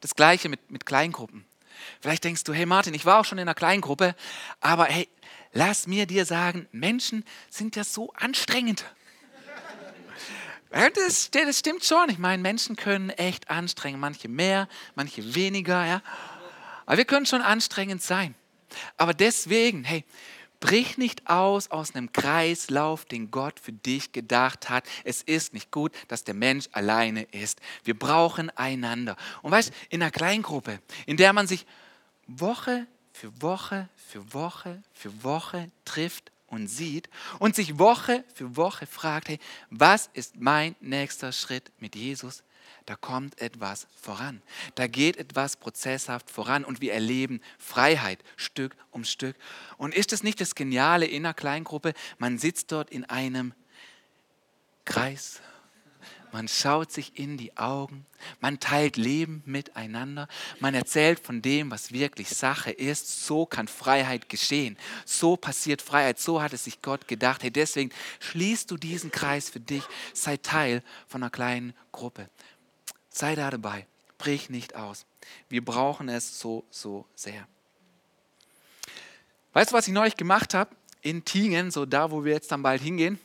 Das 0.00 0.14
gleiche 0.14 0.48
mit, 0.48 0.70
mit 0.70 0.86
Kleingruppen. 0.86 1.46
Vielleicht 2.00 2.24
denkst 2.24 2.44
du, 2.44 2.52
hey 2.52 2.66
Martin, 2.66 2.94
ich 2.94 3.06
war 3.06 3.20
auch 3.20 3.24
schon 3.24 3.38
in 3.38 3.42
einer 3.42 3.54
Kleingruppe, 3.54 4.14
aber 4.60 4.86
hey, 4.86 5.08
lass 5.56 5.86
mir 5.86 6.06
dir 6.06 6.24
sagen, 6.24 6.68
Menschen 6.70 7.24
sind 7.50 7.76
ja 7.76 7.84
so 7.84 8.12
anstrengend. 8.12 8.84
Das, 10.70 11.30
das 11.30 11.58
stimmt 11.58 11.84
schon. 11.84 12.10
Ich 12.10 12.18
meine, 12.18 12.42
Menschen 12.42 12.76
können 12.76 13.10
echt 13.10 13.48
anstrengend. 13.48 14.00
Manche 14.00 14.28
mehr, 14.28 14.68
manche 14.94 15.34
weniger. 15.34 15.86
Ja. 15.86 16.02
Aber 16.84 16.98
wir 16.98 17.04
können 17.06 17.24
schon 17.24 17.40
anstrengend 17.40 18.02
sein. 18.02 18.34
Aber 18.98 19.14
deswegen, 19.14 19.84
hey, 19.84 20.04
brich 20.60 20.98
nicht 20.98 21.30
aus 21.30 21.70
aus 21.70 21.94
einem 21.94 22.12
Kreislauf, 22.12 23.06
den 23.06 23.30
Gott 23.30 23.58
für 23.58 23.72
dich 23.72 24.12
gedacht 24.12 24.68
hat. 24.68 24.84
Es 25.04 25.22
ist 25.22 25.54
nicht 25.54 25.70
gut, 25.70 25.92
dass 26.08 26.24
der 26.24 26.34
Mensch 26.34 26.68
alleine 26.72 27.22
ist. 27.22 27.60
Wir 27.84 27.98
brauchen 27.98 28.50
einander. 28.50 29.16
Und 29.42 29.52
weißt, 29.52 29.72
in 29.88 30.02
einer 30.02 30.10
Kleingruppe, 30.10 30.80
in 31.06 31.16
der 31.16 31.32
man 31.32 31.46
sich 31.46 31.64
Woche 32.26 32.86
für 33.12 33.40
Woche 33.40 33.88
für 34.06 34.32
Woche 34.32 34.82
für 34.94 35.22
Woche 35.22 35.70
trifft 35.84 36.30
und 36.46 36.68
sieht 36.68 37.08
und 37.38 37.56
sich 37.56 37.78
Woche 37.78 38.24
für 38.34 38.56
Woche 38.56 38.86
fragt, 38.86 39.28
hey, 39.28 39.38
was 39.70 40.08
ist 40.12 40.36
mein 40.36 40.76
nächster 40.80 41.32
Schritt 41.32 41.70
mit 41.78 41.96
Jesus? 41.96 42.42
Da 42.84 42.94
kommt 42.94 43.40
etwas 43.40 43.88
voran. 44.00 44.42
Da 44.76 44.86
geht 44.86 45.16
etwas 45.16 45.56
prozesshaft 45.56 46.30
voran 46.30 46.64
und 46.64 46.80
wir 46.80 46.92
erleben 46.92 47.40
Freiheit 47.58 48.22
Stück 48.36 48.76
um 48.92 49.04
Stück. 49.04 49.36
Und 49.76 49.92
ist 49.92 50.12
es 50.12 50.22
nicht 50.22 50.40
das 50.40 50.54
Geniale 50.54 51.06
in 51.06 51.26
einer 51.26 51.34
Kleingruppe? 51.34 51.94
Man 52.18 52.38
sitzt 52.38 52.70
dort 52.70 52.90
in 52.90 53.04
einem 53.04 53.54
Kreis 54.84 55.40
man 56.36 56.48
schaut 56.48 56.92
sich 56.92 57.18
in 57.18 57.38
die 57.38 57.56
Augen, 57.56 58.04
man 58.40 58.60
teilt 58.60 58.98
Leben 58.98 59.42
miteinander, 59.46 60.28
man 60.60 60.74
erzählt 60.74 61.18
von 61.18 61.40
dem, 61.40 61.70
was 61.70 61.92
wirklich 61.92 62.28
Sache 62.28 62.70
ist. 62.70 63.24
So 63.24 63.46
kann 63.46 63.68
Freiheit 63.68 64.28
geschehen. 64.28 64.76
So 65.06 65.38
passiert 65.38 65.80
Freiheit. 65.80 66.18
So 66.18 66.42
hat 66.42 66.52
es 66.52 66.64
sich 66.64 66.82
Gott 66.82 67.08
gedacht. 67.08 67.42
Hey, 67.42 67.50
deswegen 67.50 67.90
schließt 68.20 68.70
du 68.70 68.76
diesen 68.76 69.10
Kreis 69.10 69.48
für 69.48 69.60
dich. 69.60 69.82
Sei 70.12 70.36
Teil 70.36 70.82
von 71.08 71.22
einer 71.22 71.30
kleinen 71.30 71.72
Gruppe. 71.90 72.28
Sei 73.08 73.34
da 73.34 73.50
dabei. 73.50 73.86
Brich 74.18 74.50
nicht 74.50 74.76
aus. 74.76 75.06
Wir 75.48 75.64
brauchen 75.64 76.10
es 76.10 76.38
so, 76.38 76.64
so 76.70 77.06
sehr. 77.14 77.48
Weißt 79.54 79.70
du, 79.70 79.74
was 79.74 79.88
ich 79.88 79.94
neulich 79.94 80.18
gemacht 80.18 80.52
habe? 80.52 80.76
In 81.00 81.24
Tingen, 81.24 81.70
so 81.70 81.86
da, 81.86 82.10
wo 82.10 82.26
wir 82.26 82.34
jetzt 82.34 82.52
dann 82.52 82.62
bald 82.62 82.82
hingehen 82.82 83.18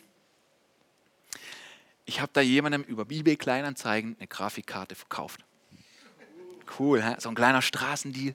ich 2.05 2.21
habe 2.21 2.31
da 2.33 2.41
jemandem 2.41 2.83
über 2.83 3.03
eBay 3.09 3.35
Kleinanzeigen 3.35 4.15
eine 4.19 4.27
Grafikkarte 4.27 4.95
verkauft. 4.95 5.45
Cool, 6.79 7.03
so 7.19 7.29
ein 7.29 7.35
kleiner 7.35 7.61
Straßendeal. 7.61 8.33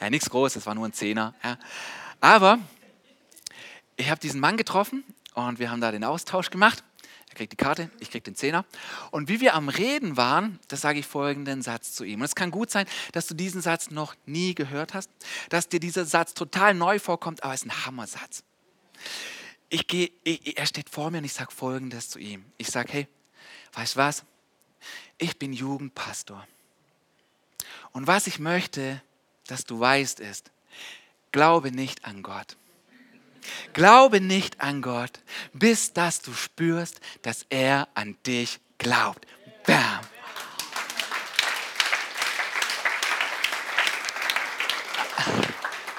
Ja, 0.00 0.10
nichts 0.10 0.30
Großes, 0.30 0.66
war 0.66 0.74
nur 0.74 0.86
ein 0.86 0.92
Zehner. 0.92 1.34
Ja. 1.42 1.58
Aber 2.20 2.58
ich 3.96 4.10
habe 4.10 4.20
diesen 4.20 4.40
Mann 4.40 4.56
getroffen 4.56 5.04
und 5.34 5.58
wir 5.58 5.70
haben 5.70 5.80
da 5.80 5.92
den 5.92 6.04
Austausch 6.04 6.50
gemacht. 6.50 6.82
Er 7.30 7.34
kriegt 7.34 7.52
die 7.52 7.56
Karte, 7.56 7.90
ich 8.00 8.10
krieg 8.10 8.24
den 8.24 8.34
Zehner. 8.34 8.64
Und 9.10 9.28
wie 9.28 9.40
wir 9.40 9.54
am 9.54 9.68
Reden 9.68 10.16
waren, 10.16 10.58
da 10.68 10.76
sage 10.76 10.98
ich 10.98 11.06
folgenden 11.06 11.62
Satz 11.62 11.92
zu 11.92 12.04
ihm. 12.04 12.20
Und 12.20 12.24
es 12.24 12.34
kann 12.34 12.50
gut 12.50 12.70
sein, 12.70 12.86
dass 13.12 13.26
du 13.26 13.34
diesen 13.34 13.60
Satz 13.60 13.90
noch 13.90 14.14
nie 14.26 14.54
gehört 14.54 14.94
hast, 14.94 15.10
dass 15.48 15.68
dir 15.68 15.80
dieser 15.80 16.04
Satz 16.04 16.34
total 16.34 16.74
neu 16.74 16.98
vorkommt, 16.98 17.44
aber 17.44 17.54
es 17.54 17.62
ist 17.62 17.66
ein 17.66 17.86
Hammersatz 17.86 18.42
ich 19.70 19.86
gehe, 19.86 20.10
er 20.24 20.66
steht 20.66 20.88
vor 20.88 21.10
mir 21.10 21.18
und 21.18 21.24
ich 21.24 21.32
sage 21.32 21.50
Folgendes 21.50 22.08
zu 22.10 22.18
ihm. 22.18 22.44
Ich 22.56 22.68
sage, 22.68 22.92
hey, 22.92 23.08
weißt 23.74 23.94
du 23.94 23.98
was? 23.98 24.24
Ich 25.18 25.38
bin 25.38 25.52
Jugendpastor. 25.52 26.46
Und 27.92 28.06
was 28.06 28.26
ich 28.26 28.38
möchte, 28.38 29.02
dass 29.46 29.64
du 29.64 29.78
weißt, 29.78 30.20
ist, 30.20 30.50
glaube 31.32 31.72
nicht 31.72 32.04
an 32.04 32.22
Gott. 32.22 32.56
Glaube 33.72 34.20
nicht 34.20 34.60
an 34.60 34.82
Gott, 34.82 35.20
bis 35.52 35.92
dass 35.92 36.20
du 36.20 36.32
spürst, 36.32 37.00
dass 37.22 37.46
er 37.48 37.88
an 37.94 38.16
dich 38.26 38.60
glaubt. 38.78 39.26
Bam. 39.66 40.00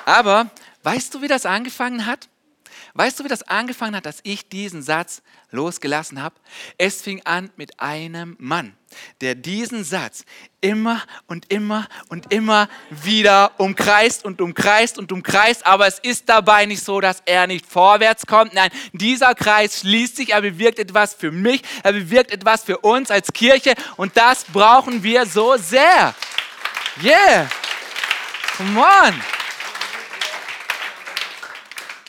Aber 0.06 0.50
weißt 0.84 1.14
du, 1.14 1.22
wie 1.22 1.28
das 1.28 1.46
angefangen 1.46 2.06
hat? 2.06 2.30
Weißt 2.94 3.20
du, 3.20 3.24
wie 3.24 3.28
das 3.30 3.44
angefangen 3.44 3.96
hat, 3.96 4.06
dass 4.06 4.20
ich 4.24 4.50
diesen 4.50 4.82
Satz 4.82 5.22
losgelassen 5.52 6.22
habe? 6.22 6.36
Es 6.78 7.02
fing 7.02 7.22
an 7.26 7.52
mit 7.56 7.80
einem 7.80 8.36
Mann, 8.40 8.76
der 9.22 9.36
diesen 9.36 9.84
Satz 9.84 10.26
immer 10.62 11.02
und 11.28 11.52
immer 11.52 11.88
und 12.10 12.34
immer 12.34 12.68
wieder 12.90 13.52
umkreist 13.60 14.26
und 14.26 14.42
umkreist 14.42 14.98
und 14.98 15.12
umkreist, 15.12 15.66
aber 15.66 15.88
es 15.88 16.00
ist 16.00 16.28
dabei 16.28 16.66
nicht 16.66 16.84
so, 16.84 17.00
dass 17.00 17.22
er 17.26 17.48
nicht 17.48 17.66
vorwärts 17.66 18.26
kommt. 18.26 18.54
Nein, 18.54 18.72
dieser 18.94 19.36
Kreis 19.36 19.82
schließt 19.82 20.16
sich, 20.16 20.34
er 20.34 20.42
bewirkt 20.42 20.80
etwas 20.80 21.14
für 21.14 21.32
mich, 21.32 21.62
er 21.84 21.94
bewirkt 21.94 22.32
etwas 22.32 22.64
für 22.64 22.80
uns 22.80 23.12
als 23.12 23.32
Kirche 23.32 23.76
und 23.98 24.18
das 24.18 24.46
brauchen 24.46 25.04
wir 25.04 25.26
so 25.26 25.56
sehr. 25.58 26.16
Yeah! 27.02 27.48
Come 28.58 28.80
on! 28.80 29.39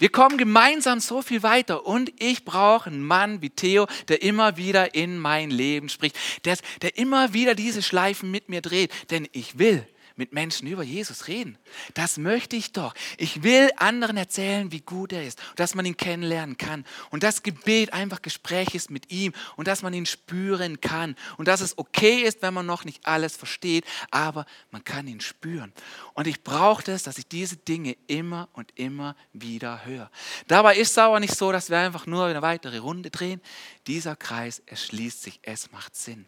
Wir 0.01 0.09
kommen 0.09 0.39
gemeinsam 0.39 0.99
so 0.99 1.21
viel 1.21 1.43
weiter 1.43 1.85
und 1.85 2.11
ich 2.19 2.47
brauche 2.47 2.89
einen 2.89 3.05
Mann 3.05 3.43
wie 3.43 3.51
Theo, 3.51 3.87
der 4.09 4.23
immer 4.23 4.57
wieder 4.57 4.95
in 4.95 5.19
mein 5.19 5.51
Leben 5.51 5.91
spricht, 5.91 6.17
der, 6.47 6.57
der 6.81 6.97
immer 6.97 7.35
wieder 7.35 7.55
diese 7.55 7.83
Schleifen 7.83 8.31
mit 8.31 8.49
mir 8.49 8.63
dreht, 8.63 8.91
denn 9.11 9.29
ich 9.33 9.59
will 9.59 9.87
mit 10.21 10.35
Menschen 10.35 10.69
über 10.69 10.83
Jesus 10.83 11.29
reden. 11.29 11.57
Das 11.95 12.19
möchte 12.19 12.55
ich 12.55 12.73
doch. 12.73 12.93
Ich 13.17 13.43
will 13.43 13.71
anderen 13.77 14.19
erzählen, 14.19 14.71
wie 14.71 14.83
gut 14.83 15.15
er 15.15 15.25
ist, 15.25 15.41
dass 15.57 15.75
man 15.75 15.87
ihn 15.87 15.97
kennenlernen 15.97 16.59
kann 16.59 16.85
und 17.09 17.23
das 17.23 17.43
Gebet 17.43 17.95
einfach 17.95 18.21
Gespräch 18.21 18.75
ist 18.75 18.91
mit 18.91 19.11
ihm 19.11 19.33
und 19.57 19.67
dass 19.67 19.81
man 19.81 19.95
ihn 19.95 20.05
spüren 20.05 20.83
kann 20.83 21.17
und 21.39 21.49
dass 21.49 21.63
es 21.63 21.79
okay 21.79 22.21
ist, 22.21 22.43
wenn 22.43 22.53
man 22.53 22.67
noch 22.67 22.85
nicht 22.85 23.07
alles 23.07 23.35
versteht, 23.35 23.87
aber 24.11 24.45
man 24.71 24.85
kann 24.85 25.09
ihn 25.09 25.23
spüren. 25.23 25.73
Und 26.13 26.27
ich 26.27 26.43
brauche 26.43 26.85
das, 26.85 27.03
dass 27.03 27.17
ich 27.17 27.27
diese 27.27 27.57
Dinge 27.57 27.97
immer 28.07 28.51
und 28.53 28.73
immer 28.75 29.17
wieder 29.33 29.87
höre. 29.87 30.11
Dabei 30.49 30.77
ist 30.77 30.91
es 30.91 30.99
aber 30.99 31.19
nicht 31.19 31.35
so, 31.35 31.51
dass 31.51 31.71
wir 31.71 31.79
einfach 31.79 32.07
nur 32.07 32.27
eine 32.27 32.43
weitere 32.43 32.77
Runde 32.77 33.11
drehen. 33.11 33.41
Dieser 33.87 34.17
Kreis 34.17 34.63
erschließt 34.67 35.23
sich, 35.23 35.41
es 35.43 35.73
macht 35.73 35.97
Sinn. 35.97 36.27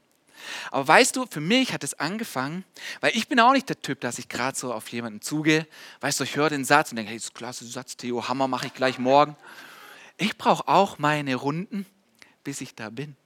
Aber 0.71 0.87
weißt 0.87 1.17
du, 1.17 1.27
für 1.27 1.41
mich 1.41 1.73
hat 1.73 1.85
es 1.85 1.95
angefangen, 1.95 2.65
weil 3.01 3.17
ich 3.17 3.29
bin 3.29 3.41
auch 3.41 3.53
nicht 3.53 3.69
der 3.69 3.81
Typ, 3.81 4.01
dass 4.01 4.19
ich 4.19 4.29
gerade 4.29 4.59
so 4.59 4.73
auf 4.73 4.89
jemanden 4.89 5.21
zugehe. 5.21 5.67
Weißt 6.01 6.21
du, 6.21 6.25
ich 6.25 6.37
höre 6.37 6.51
den 6.51 6.65
Satz 6.65 6.91
und 6.91 6.97
denke, 6.97 7.11
hey, 7.11 7.19
das 7.19 7.27
ist 7.27 7.33
ein 7.33 7.35
klasse 7.35 7.65
Satz, 7.67 7.97
Theo, 7.97 8.29
Hammer, 8.29 8.49
mache 8.49 8.67
ich 8.67 8.75
gleich 8.75 8.99
morgen. 8.99 9.37
Ich 10.17 10.37
brauche 10.39 10.69
auch 10.69 10.99
meine 10.99 11.35
Runden, 11.35 11.87
bis 12.45 12.61
ich 12.61 12.75
da 12.75 12.91
bin. 12.91 13.17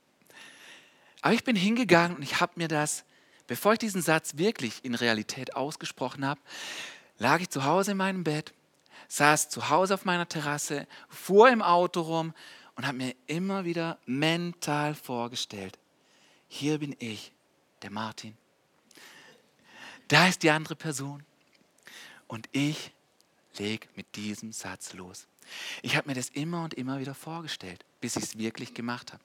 Aber 1.22 1.34
ich 1.34 1.44
bin 1.44 1.56
hingegangen 1.56 2.16
und 2.16 2.22
ich 2.22 2.40
habe 2.40 2.52
mir 2.56 2.68
das, 2.68 3.04
bevor 3.46 3.72
ich 3.72 3.78
diesen 3.78 4.02
Satz 4.02 4.36
wirklich 4.36 4.84
in 4.84 4.94
Realität 4.94 5.56
ausgesprochen 5.56 6.24
habe, 6.24 6.40
lag 7.18 7.40
ich 7.40 7.50
zu 7.50 7.64
Hause 7.64 7.92
in 7.92 7.96
meinem 7.96 8.24
Bett, 8.24 8.52
saß 9.08 9.48
zu 9.48 9.68
Hause 9.68 9.94
auf 9.94 10.04
meiner 10.04 10.28
Terrasse, 10.28 10.86
fuhr 11.08 11.48
im 11.50 11.62
Auto 11.62 12.02
rum 12.02 12.34
und 12.76 12.86
habe 12.86 12.98
mir 12.98 13.14
immer 13.26 13.64
wieder 13.64 13.98
mental 14.06 14.94
vorgestellt, 14.94 15.78
hier 16.48 16.78
bin 16.78 16.96
ich, 16.98 17.32
der 17.82 17.90
Martin. 17.90 18.36
Da 20.08 20.28
ist 20.28 20.42
die 20.42 20.50
andere 20.50 20.76
Person. 20.76 21.24
Und 22.28 22.48
ich 22.52 22.92
lege 23.58 23.88
mit 23.94 24.16
diesem 24.16 24.52
Satz 24.52 24.92
los. 24.92 25.26
Ich 25.82 25.96
habe 25.96 26.08
mir 26.08 26.14
das 26.14 26.28
immer 26.30 26.64
und 26.64 26.74
immer 26.74 26.98
wieder 26.98 27.14
vorgestellt, 27.14 27.84
bis 28.00 28.16
ich 28.16 28.24
es 28.24 28.38
wirklich 28.38 28.74
gemacht 28.74 29.12
habe. 29.12 29.22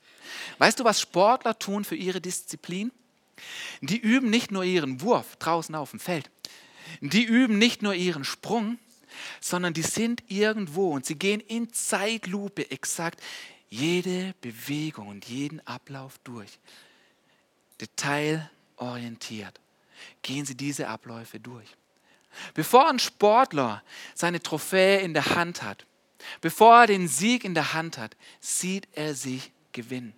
Weißt 0.60 0.80
du, 0.80 0.84
was 0.84 1.02
Sportler 1.02 1.58
tun 1.58 1.84
für 1.84 1.96
ihre 1.96 2.22
Disziplin? 2.22 2.92
Die 3.82 3.98
üben 3.98 4.30
nicht 4.30 4.52
nur 4.52 4.64
ihren 4.64 5.02
Wurf 5.02 5.36
draußen 5.38 5.74
auf 5.74 5.92
dem 5.92 6.00
Feld. 6.00 6.30
Die 7.00 7.24
üben 7.24 7.58
nicht 7.58 7.82
nur 7.82 7.96
ihren 7.96 8.24
Sprung, 8.24 8.78
sondern 9.40 9.74
die 9.74 9.82
sind 9.82 10.24
irgendwo 10.28 10.92
und 10.92 11.06
sie 11.06 11.16
gehen 11.16 11.40
in 11.40 11.74
Zeitlupe 11.74 12.70
exakt 12.70 13.22
jede 13.70 14.36
Bewegung 14.42 15.08
und 15.08 15.26
jeden 15.26 15.66
Ablauf 15.66 16.20
durch 16.24 16.60
detailorientiert 17.82 19.60
gehen 20.22 20.46
Sie 20.46 20.56
diese 20.56 20.88
Abläufe 20.88 21.40
durch. 21.40 21.76
Bevor 22.54 22.90
ein 22.90 23.00
Sportler 23.00 23.84
seine 24.16 24.42
Trophäe 24.42 25.00
in 25.00 25.14
der 25.14 25.36
Hand 25.36 25.64
hat, 25.64 25.86
bevor 26.40 26.82
er 26.82 26.88
den 26.88 27.08
Sieg 27.08 27.44
in 27.44 27.54
der 27.54 27.74
Hand 27.74 27.98
hat, 27.98 28.16
sieht 28.40 28.88
er 28.94 29.16
sich 29.16 29.52
gewinnen. 29.72 30.14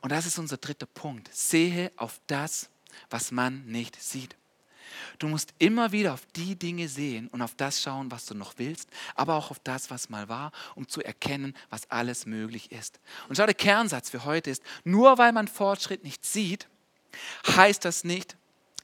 Und 0.00 0.12
das 0.12 0.26
ist 0.26 0.38
unser 0.38 0.56
dritter 0.56 0.86
Punkt. 0.86 1.28
Sehe 1.34 1.92
auf 1.96 2.20
das, 2.28 2.70
was 3.10 3.30
man 3.30 3.66
nicht 3.66 4.00
sieht. 4.00 4.36
Du 5.18 5.28
musst 5.28 5.54
immer 5.58 5.92
wieder 5.92 6.14
auf 6.14 6.26
die 6.36 6.56
Dinge 6.56 6.88
sehen 6.88 7.28
und 7.28 7.42
auf 7.42 7.54
das 7.54 7.82
schauen, 7.82 8.10
was 8.10 8.26
du 8.26 8.34
noch 8.34 8.54
willst, 8.56 8.88
aber 9.14 9.34
auch 9.34 9.50
auf 9.50 9.58
das, 9.60 9.90
was 9.90 10.08
mal 10.08 10.28
war, 10.28 10.52
um 10.74 10.88
zu 10.88 11.02
erkennen, 11.02 11.54
was 11.70 11.90
alles 11.90 12.26
möglich 12.26 12.72
ist. 12.72 13.00
Und 13.28 13.36
schau, 13.36 13.46
der 13.46 13.54
Kernsatz 13.54 14.10
für 14.10 14.24
heute 14.24 14.50
ist, 14.50 14.62
nur 14.84 15.18
weil 15.18 15.32
man 15.32 15.48
Fortschritt 15.48 16.04
nicht 16.04 16.24
sieht, 16.24 16.68
heißt 17.46 17.84
das 17.84 18.04
nicht, 18.04 18.36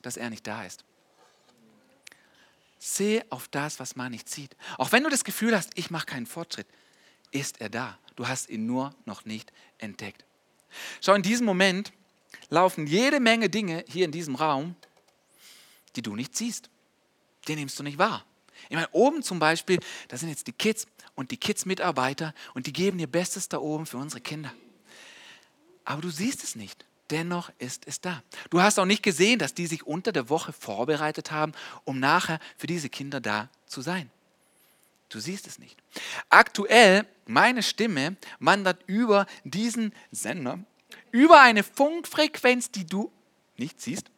dass 0.03 0.17
er 0.17 0.31
nicht 0.31 0.47
da 0.47 0.65
ist. 0.65 0.85
Sehe 2.79 3.25
auf 3.31 3.49
das, 3.49 3.81
was 3.81 3.97
man 3.97 4.13
nicht 4.13 4.29
sieht. 4.29 4.57
Auch 4.77 4.93
wenn 4.93 5.05
du 5.05 5.11
das 5.11 5.25
Gefühl 5.25 5.57
hast, 5.57 5.71
ich 5.75 5.91
mache 5.91 6.07
keinen 6.07 6.27
Fortschritt, 6.27 6.67
ist 7.31 7.61
er 7.61 7.71
da. 7.71 7.99
Du 8.17 8.29
hast 8.29 8.51
ihn 8.51 8.67
nur 8.67 8.95
noch 9.07 9.25
nicht 9.25 9.53
entdeckt. 9.79 10.25
Schau, 11.01 11.15
in 11.15 11.23
diesem 11.23 11.47
Moment 11.47 11.93
laufen 12.51 12.87
jede 12.87 13.21
Menge 13.21 13.49
Dinge 13.49 13.85
hier 13.89 14.05
in 14.05 14.13
diesem 14.13 14.35
Raum, 14.35 14.77
die 15.97 16.03
du 16.03 16.15
nicht 16.15 16.37
siehst. 16.37 16.71
Die 17.49 17.57
nimmst 17.57 17.79
du 17.79 17.83
nicht 17.83 17.99
wahr. 17.99 18.25
Ich 18.69 18.75
meine, 18.75 18.89
oben 18.93 19.23
zum 19.23 19.39
Beispiel, 19.39 19.79
da 20.09 20.17
sind 20.17 20.29
jetzt 20.29 20.47
die 20.47 20.53
Kids 20.53 20.87
und 21.15 21.31
die 21.31 21.37
Kids-Mitarbeiter 21.37 22.35
und 22.55 22.67
die 22.67 22.73
geben 22.73 22.99
ihr 22.99 23.07
Bestes 23.07 23.49
da 23.49 23.59
oben 23.59 23.87
für 23.87 23.99
unsere 23.99 24.21
Kinder. 24.21 24.53
Aber 25.85 26.01
du 26.03 26.11
siehst 26.11 26.43
es 26.45 26.57
nicht. 26.57 26.85
Dennoch 27.11 27.51
ist 27.59 27.87
es 27.87 28.01
da. 28.01 28.23
Du 28.49 28.63
hast 28.63 28.79
auch 28.79 28.87
nicht 28.87 29.03
gesehen, 29.03 29.39
dass 29.39 29.53
die 29.53 29.67
sich 29.67 29.87
unter 29.87 30.11
der 30.11 30.31
Woche 30.31 30.53
vorbereitet 30.53 31.31
haben, 31.31 31.53
um 31.85 32.01
nachher 32.01 32.41
für 32.57 32.67
diese 32.67 32.89
Kinder 32.89 33.21
da 33.21 33.51
zu 33.67 33.83
sein. 33.83 34.11
Du 35.11 35.21
siehst 35.21 35.47
es 35.47 35.59
nicht. 35.59 35.79
Aktuell, 36.31 37.07
meine 37.27 37.63
Stimme 37.63 38.17
wandert 38.41 38.83
über 38.87 39.27
diesen 39.45 39.93
Sender, 40.11 40.59
über 41.11 41.41
eine 41.43 41.63
Funkfrequenz, 41.63 42.71
die 42.71 42.87
du 42.87 43.13
nicht 43.57 43.81
siehst, 43.81 44.11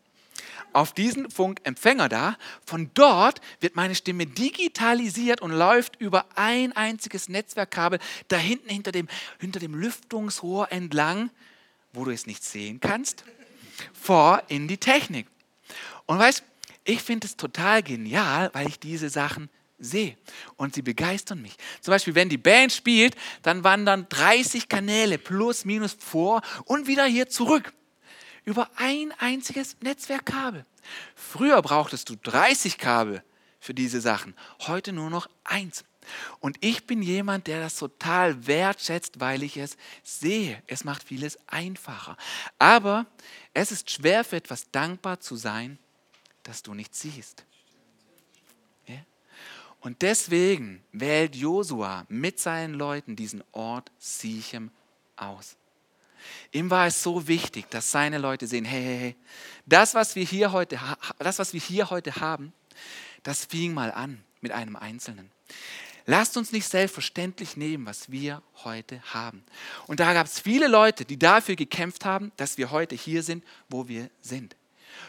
auf 0.73 0.93
diesen 0.93 1.31
Funkempfänger 1.31 2.09
da. 2.09 2.37
Von 2.65 2.91
dort 2.95 3.41
wird 3.61 3.77
meine 3.77 3.95
Stimme 3.95 4.27
digitalisiert 4.27 5.41
und 5.41 5.53
läuft 5.53 6.01
über 6.01 6.27
ein 6.35 6.73
einziges 6.73 7.29
Netzwerkkabel 7.29 7.99
da 8.29 8.37
hinten 8.37 8.69
hinter 8.69 8.93
dem, 8.93 9.09
hinter 9.41 9.61
dem 9.61 9.75
Lüftungsrohr 9.75 10.71
entlang, 10.73 11.31
wo 11.93 12.05
du 12.05 12.11
es 12.11 12.27
nicht 12.27 12.45
sehen 12.45 12.81
kannst, 12.81 13.25
vor 13.93 14.43
in 14.49 14.69
die 14.69 14.79
Technik. 14.79 15.27
Und 16.07 16.19
weißt, 16.19 16.43
ich 16.85 17.03
finde 17.03 17.27
es 17.27 17.37
total 17.37 17.83
genial, 17.83 18.51
weil 18.53 18.69
ich 18.69 18.79
diese 18.79 19.09
Sachen 19.09 19.51
sehe 19.79 20.17
und 20.57 20.75
sie 20.75 20.83
begeistern 20.83 21.43
mich. 21.43 21.57
Zum 21.81 21.93
Beispiel, 21.93 22.15
wenn 22.15 22.29
die 22.29 22.39
Band 22.39 22.73
spielt, 22.73 23.17
dann 23.43 23.65
wandern 23.65 24.07
30 24.09 24.69
Kanäle 24.69 25.19
plus 25.19 25.65
minus 25.65 25.97
vor 25.99 26.43
und 26.65 26.87
wieder 26.87 27.05
hier 27.05 27.29
zurück 27.29 27.73
über 28.47 28.71
ein 28.77 29.13
einziges 29.19 29.77
Netzwerkkabel. 29.83 30.65
Früher 31.15 31.61
brauchtest 31.61 32.09
du 32.09 32.17
30 32.17 32.79
Kabel 32.79 33.23
für 33.61 33.75
diese 33.75 34.01
Sachen, 34.01 34.35
heute 34.61 34.93
nur 34.93 35.11
noch 35.11 35.29
eins. 35.45 35.85
Und 36.39 36.57
ich 36.61 36.87
bin 36.87 37.03
jemand, 37.03 37.49
der 37.49 37.61
das 37.61 37.75
total 37.77 38.47
wertschätzt, 38.47 39.19
weil 39.19 39.43
ich 39.43 39.57
es 39.57 39.77
sehe. 40.05 40.63
Es 40.69 40.85
macht 40.85 41.03
vieles 41.03 41.37
einfacher. 41.49 42.17
Aber 42.61 43.07
es 43.53 43.73
ist 43.73 43.91
schwer 43.91 44.23
für 44.23 44.37
etwas 44.37 44.71
dankbar 44.71 45.19
zu 45.19 45.35
sein, 45.35 45.79
das 46.45 46.63
du 46.63 46.75
nicht 46.75 46.95
siehst. 46.95 47.45
Ja? 48.87 49.01
Und 49.81 50.03
deswegen 50.03 50.81
wählt 50.93 51.35
Josua 51.35 52.07
mit 52.09 52.39
seinen 52.39 52.75
Leuten 52.75 53.17
diesen 53.17 53.43
Ort 53.51 53.91
Sichem 53.99 54.71
aus. 55.17 55.57
Ihm 56.53 56.71
war 56.71 56.87
es 56.87 57.03
so 57.03 57.29
wichtig, 57.29 57.71
dass 57.71 57.91
seine 57.91 58.19
Leute 58.19 58.47
sehen, 58.47 58.65
hey, 58.65 58.83
hey, 58.83 58.99
hey, 58.99 59.17
das, 59.67 59.95
was 59.95 60.17
wir 60.17 60.25
hier 60.25 60.53
heute, 60.53 60.79
das, 61.19 61.39
was 61.39 61.53
wir 61.53 61.61
hier 61.61 61.91
heute 61.91 62.17
haben, 62.17 62.53
das 63.23 63.45
fing 63.45 63.75
mal 63.75 63.93
an 63.93 64.23
mit 64.41 64.53
einem 64.53 64.77
Einzelnen. 64.77 65.31
Lasst 66.07 66.37
uns 66.37 66.53
nicht 66.53 66.69
selbstverständlich 66.69 67.57
nehmen, 67.57 67.85
was 67.85 68.13
wir 68.13 68.41
heute 68.63 69.03
haben. 69.13 69.43
Und 69.89 69.99
da 69.99 70.13
gab 70.13 70.27
es 70.27 70.39
viele 70.39 70.69
Leute, 70.69 71.05
die 71.05 71.19
dafür 71.19 71.57
gekämpft 71.57 72.05
haben, 72.05 72.31
dass 72.37 72.59
wir 72.59 72.71
heute 72.71 72.95
hier 72.95 73.25
sind, 73.25 73.45
wo 73.69 73.89
wir 73.89 74.09
sind. 74.23 74.55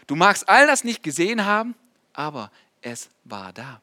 Du 0.08 0.16
magst 0.16 0.50
all 0.50 0.66
das 0.66 0.84
nicht 0.84 1.04
gesehen 1.04 1.46
haben, 1.46 1.76
aber 2.14 2.52
es 2.82 3.10
war 3.26 3.54
da. 3.54 3.80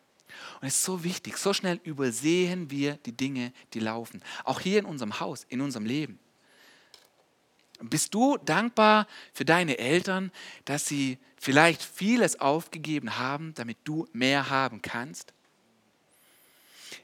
Und 0.61 0.67
es 0.67 0.75
ist 0.75 0.85
so 0.85 1.05
wichtig, 1.05 1.37
so 1.37 1.53
schnell 1.53 1.81
übersehen 1.85 2.71
wir 2.71 2.95
die 3.07 3.13
Dinge, 3.13 3.53
die 3.73 3.81
laufen. 3.81 4.21
Auch 4.43 4.59
hier 4.59 4.81
in 4.81 4.85
unserem 4.85 5.21
Haus, 5.21 5.47
in 5.49 5.61
unserem 5.61 5.87
Leben. 5.87 6.19
Bist 7.81 8.15
du 8.15 8.37
dankbar 8.39 9.07
für 9.33 9.45
deine 9.45 9.79
Eltern, 9.79 10.31
dass 10.65 10.87
sie 10.87 11.19
vielleicht 11.37 11.83
vieles 11.83 12.41
aufgegeben 12.41 13.19
haben, 13.19 13.53
damit 13.55 13.79
du 13.85 14.09
mehr 14.13 14.49
haben 14.49 14.81
kannst? 14.81 15.33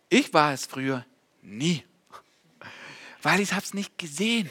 Ich 0.08 0.32
war 0.32 0.52
es 0.52 0.66
früher 0.66 1.04
nie, 1.42 1.84
weil 3.22 3.40
ich 3.40 3.52
es 3.52 3.74
nicht 3.74 3.98
gesehen. 3.98 4.50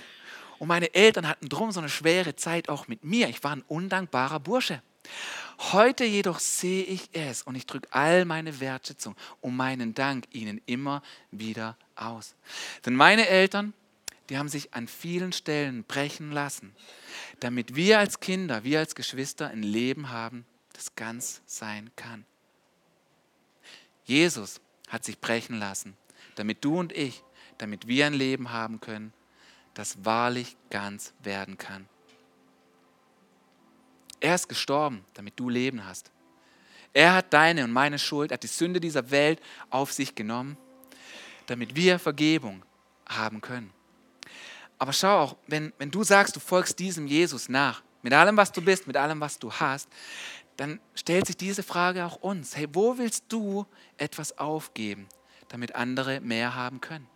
Und 0.57 0.67
meine 0.67 0.93
Eltern 0.93 1.27
hatten 1.27 1.47
drum 1.47 1.71
so 1.71 1.79
eine 1.79 1.89
schwere 1.89 2.35
Zeit 2.35 2.67
auch 2.67 2.87
mit 2.87 3.03
mir. 3.03 3.29
Ich 3.29 3.43
war 3.43 3.51
ein 3.51 3.63
undankbarer 3.67 4.41
Bursche. 4.41 4.81
Heute 5.71 6.05
jedoch 6.05 6.39
sehe 6.39 6.83
ich 6.83 7.09
es 7.13 7.43
und 7.43 7.55
ich 7.55 7.65
drücke 7.65 7.87
all 7.91 8.25
meine 8.25 8.59
Wertschätzung 8.59 9.15
und 9.41 9.55
meinen 9.55 9.93
Dank 9.93 10.25
ihnen 10.31 10.61
immer 10.65 11.01
wieder 11.31 11.77
aus. 11.95 12.35
Denn 12.85 12.95
meine 12.95 13.27
Eltern, 13.27 13.73
die 14.29 14.37
haben 14.37 14.49
sich 14.49 14.73
an 14.73 14.87
vielen 14.87 15.33
Stellen 15.33 15.83
brechen 15.83 16.31
lassen, 16.31 16.75
damit 17.39 17.75
wir 17.75 17.99
als 17.99 18.19
Kinder, 18.19 18.63
wir 18.63 18.79
als 18.79 18.95
Geschwister 18.95 19.47
ein 19.49 19.63
Leben 19.63 20.09
haben, 20.09 20.45
das 20.73 20.95
ganz 20.95 21.41
sein 21.45 21.89
kann. 21.95 22.25
Jesus 24.05 24.61
hat 24.87 25.03
sich 25.03 25.19
brechen 25.19 25.57
lassen, 25.57 25.97
damit 26.35 26.63
du 26.63 26.79
und 26.79 26.93
ich, 26.93 27.23
damit 27.57 27.87
wir 27.87 28.05
ein 28.05 28.13
Leben 28.13 28.51
haben 28.51 28.79
können, 28.79 29.13
das 29.73 30.05
wahrlich 30.05 30.57
ganz 30.69 31.13
werden 31.23 31.57
kann. 31.57 31.87
Er 34.19 34.35
ist 34.35 34.49
gestorben, 34.49 35.05
damit 35.13 35.39
du 35.39 35.49
Leben 35.49 35.85
hast. 35.85 36.11
Er 36.93 37.13
hat 37.13 37.33
deine 37.33 37.63
und 37.63 37.71
meine 37.71 37.99
Schuld, 37.99 38.31
hat 38.31 38.43
die 38.43 38.47
Sünde 38.47 38.79
dieser 38.79 39.11
Welt 39.11 39.41
auf 39.69 39.93
sich 39.93 40.15
genommen, 40.15 40.57
damit 41.45 41.75
wir 41.75 41.99
Vergebung 41.99 42.63
haben 43.07 43.41
können. 43.41 43.71
Aber 44.79 44.93
schau 44.93 45.19
auch, 45.19 45.35
wenn, 45.47 45.73
wenn 45.77 45.91
du 45.91 46.03
sagst, 46.03 46.35
du 46.35 46.39
folgst 46.39 46.79
diesem 46.79 47.05
Jesus 47.05 47.49
nach, 47.49 47.83
mit 48.01 48.13
allem, 48.13 48.37
was 48.37 48.51
du 48.51 48.61
bist, 48.61 48.87
mit 48.87 48.97
allem, 48.97 49.19
was 49.19 49.37
du 49.37 49.51
hast, 49.51 49.89
dann 50.57 50.79
stellt 50.95 51.27
sich 51.27 51.37
diese 51.37 51.63
Frage 51.63 52.05
auch 52.05 52.15
uns. 52.15 52.55
Hey, 52.55 52.67
wo 52.71 52.97
willst 52.97 53.25
du 53.29 53.65
etwas 53.97 54.37
aufgeben, 54.37 55.07
damit 55.49 55.75
andere 55.75 56.21
mehr 56.21 56.55
haben 56.55 56.81
können? 56.81 57.07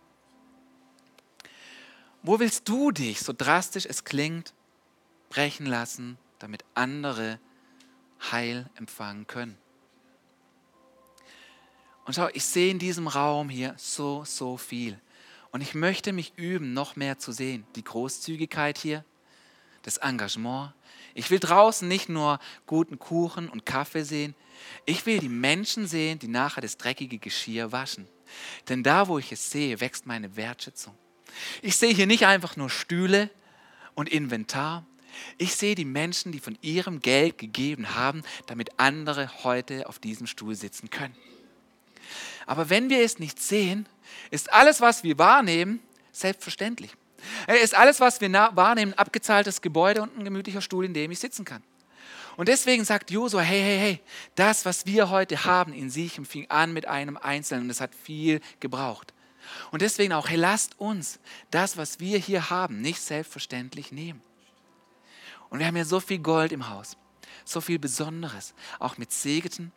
Wo 2.22 2.38
willst 2.38 2.68
du 2.68 2.90
dich, 2.90 3.20
so 3.20 3.34
drastisch 3.36 3.86
es 3.86 4.04
klingt, 4.04 4.54
brechen 5.28 5.66
lassen, 5.66 6.16
damit 6.38 6.64
andere 6.74 7.40
Heil 8.30 8.70
empfangen 8.76 9.26
können. 9.26 9.58
Und 12.04 12.14
schau, 12.14 12.28
ich 12.32 12.44
sehe 12.44 12.70
in 12.70 12.78
diesem 12.78 13.08
Raum 13.08 13.48
hier 13.48 13.74
so, 13.78 14.24
so 14.24 14.56
viel. 14.56 15.00
Und 15.54 15.60
ich 15.60 15.76
möchte 15.76 16.12
mich 16.12 16.32
üben, 16.34 16.74
noch 16.74 16.96
mehr 16.96 17.20
zu 17.20 17.30
sehen. 17.30 17.64
Die 17.76 17.84
Großzügigkeit 17.84 18.76
hier, 18.76 19.04
das 19.82 19.98
Engagement. 19.98 20.72
Ich 21.14 21.30
will 21.30 21.38
draußen 21.38 21.86
nicht 21.86 22.08
nur 22.08 22.40
guten 22.66 22.98
Kuchen 22.98 23.48
und 23.48 23.64
Kaffee 23.64 24.02
sehen. 24.02 24.34
Ich 24.84 25.06
will 25.06 25.20
die 25.20 25.28
Menschen 25.28 25.86
sehen, 25.86 26.18
die 26.18 26.26
nachher 26.26 26.60
das 26.60 26.76
dreckige 26.76 27.18
Geschirr 27.18 27.70
waschen. 27.70 28.08
Denn 28.68 28.82
da, 28.82 29.06
wo 29.06 29.16
ich 29.20 29.30
es 29.30 29.48
sehe, 29.52 29.80
wächst 29.80 30.06
meine 30.06 30.34
Wertschätzung. 30.34 30.96
Ich 31.62 31.76
sehe 31.76 31.94
hier 31.94 32.08
nicht 32.08 32.26
einfach 32.26 32.56
nur 32.56 32.68
Stühle 32.68 33.30
und 33.94 34.08
Inventar, 34.08 34.84
ich 35.38 35.54
sehe 35.54 35.76
die 35.76 35.84
Menschen, 35.84 36.32
die 36.32 36.40
von 36.40 36.58
ihrem 36.62 36.98
Geld 36.98 37.38
gegeben 37.38 37.94
haben, 37.94 38.24
damit 38.46 38.80
andere 38.80 39.44
heute 39.44 39.88
auf 39.88 40.00
diesem 40.00 40.26
Stuhl 40.26 40.56
sitzen 40.56 40.90
können. 40.90 41.14
Aber 42.44 42.70
wenn 42.70 42.90
wir 42.90 43.04
es 43.04 43.20
nicht 43.20 43.40
sehen, 43.40 43.86
ist 44.30 44.52
alles, 44.52 44.80
was 44.80 45.02
wir 45.02 45.18
wahrnehmen, 45.18 45.80
selbstverständlich. 46.12 46.92
Ist 47.62 47.74
alles, 47.74 48.00
was 48.00 48.20
wir 48.20 48.30
wahrnehmen, 48.30 48.94
abgezahltes 48.94 49.62
Gebäude 49.62 50.02
und 50.02 50.18
ein 50.18 50.24
gemütlicher 50.24 50.60
Stuhl, 50.60 50.84
in 50.84 50.94
dem 50.94 51.10
ich 51.10 51.18
sitzen 51.18 51.44
kann. 51.44 51.62
Und 52.36 52.48
deswegen 52.48 52.84
sagt 52.84 53.10
Josua, 53.10 53.40
hey, 53.40 53.60
hey, 53.60 53.78
hey, 53.78 54.00
das, 54.34 54.64
was 54.64 54.86
wir 54.86 55.10
heute 55.10 55.44
haben 55.44 55.72
in 55.72 55.88
Sichem, 55.88 56.24
fing 56.24 56.50
an 56.50 56.72
mit 56.72 56.86
einem 56.86 57.16
Einzelnen 57.16 57.64
und 57.64 57.70
es 57.70 57.80
hat 57.80 57.94
viel 57.94 58.40
gebraucht. 58.60 59.14
Und 59.70 59.82
deswegen 59.82 60.12
auch, 60.12 60.28
hey, 60.28 60.36
lasst 60.36 60.78
uns 60.80 61.20
das, 61.50 61.76
was 61.76 62.00
wir 62.00 62.18
hier 62.18 62.50
haben, 62.50 62.80
nicht 62.80 63.00
selbstverständlich 63.00 63.92
nehmen. 63.92 64.22
Und 65.48 65.60
wir 65.60 65.66
haben 65.66 65.76
ja 65.76 65.84
so 65.84 66.00
viel 66.00 66.18
Gold 66.18 66.50
im 66.50 66.68
Haus, 66.68 66.96
so 67.44 67.60
viel 67.60 67.78
Besonderes, 67.78 68.54
auch 68.80 68.98
mit 68.98 69.12
Segeten, 69.12 69.70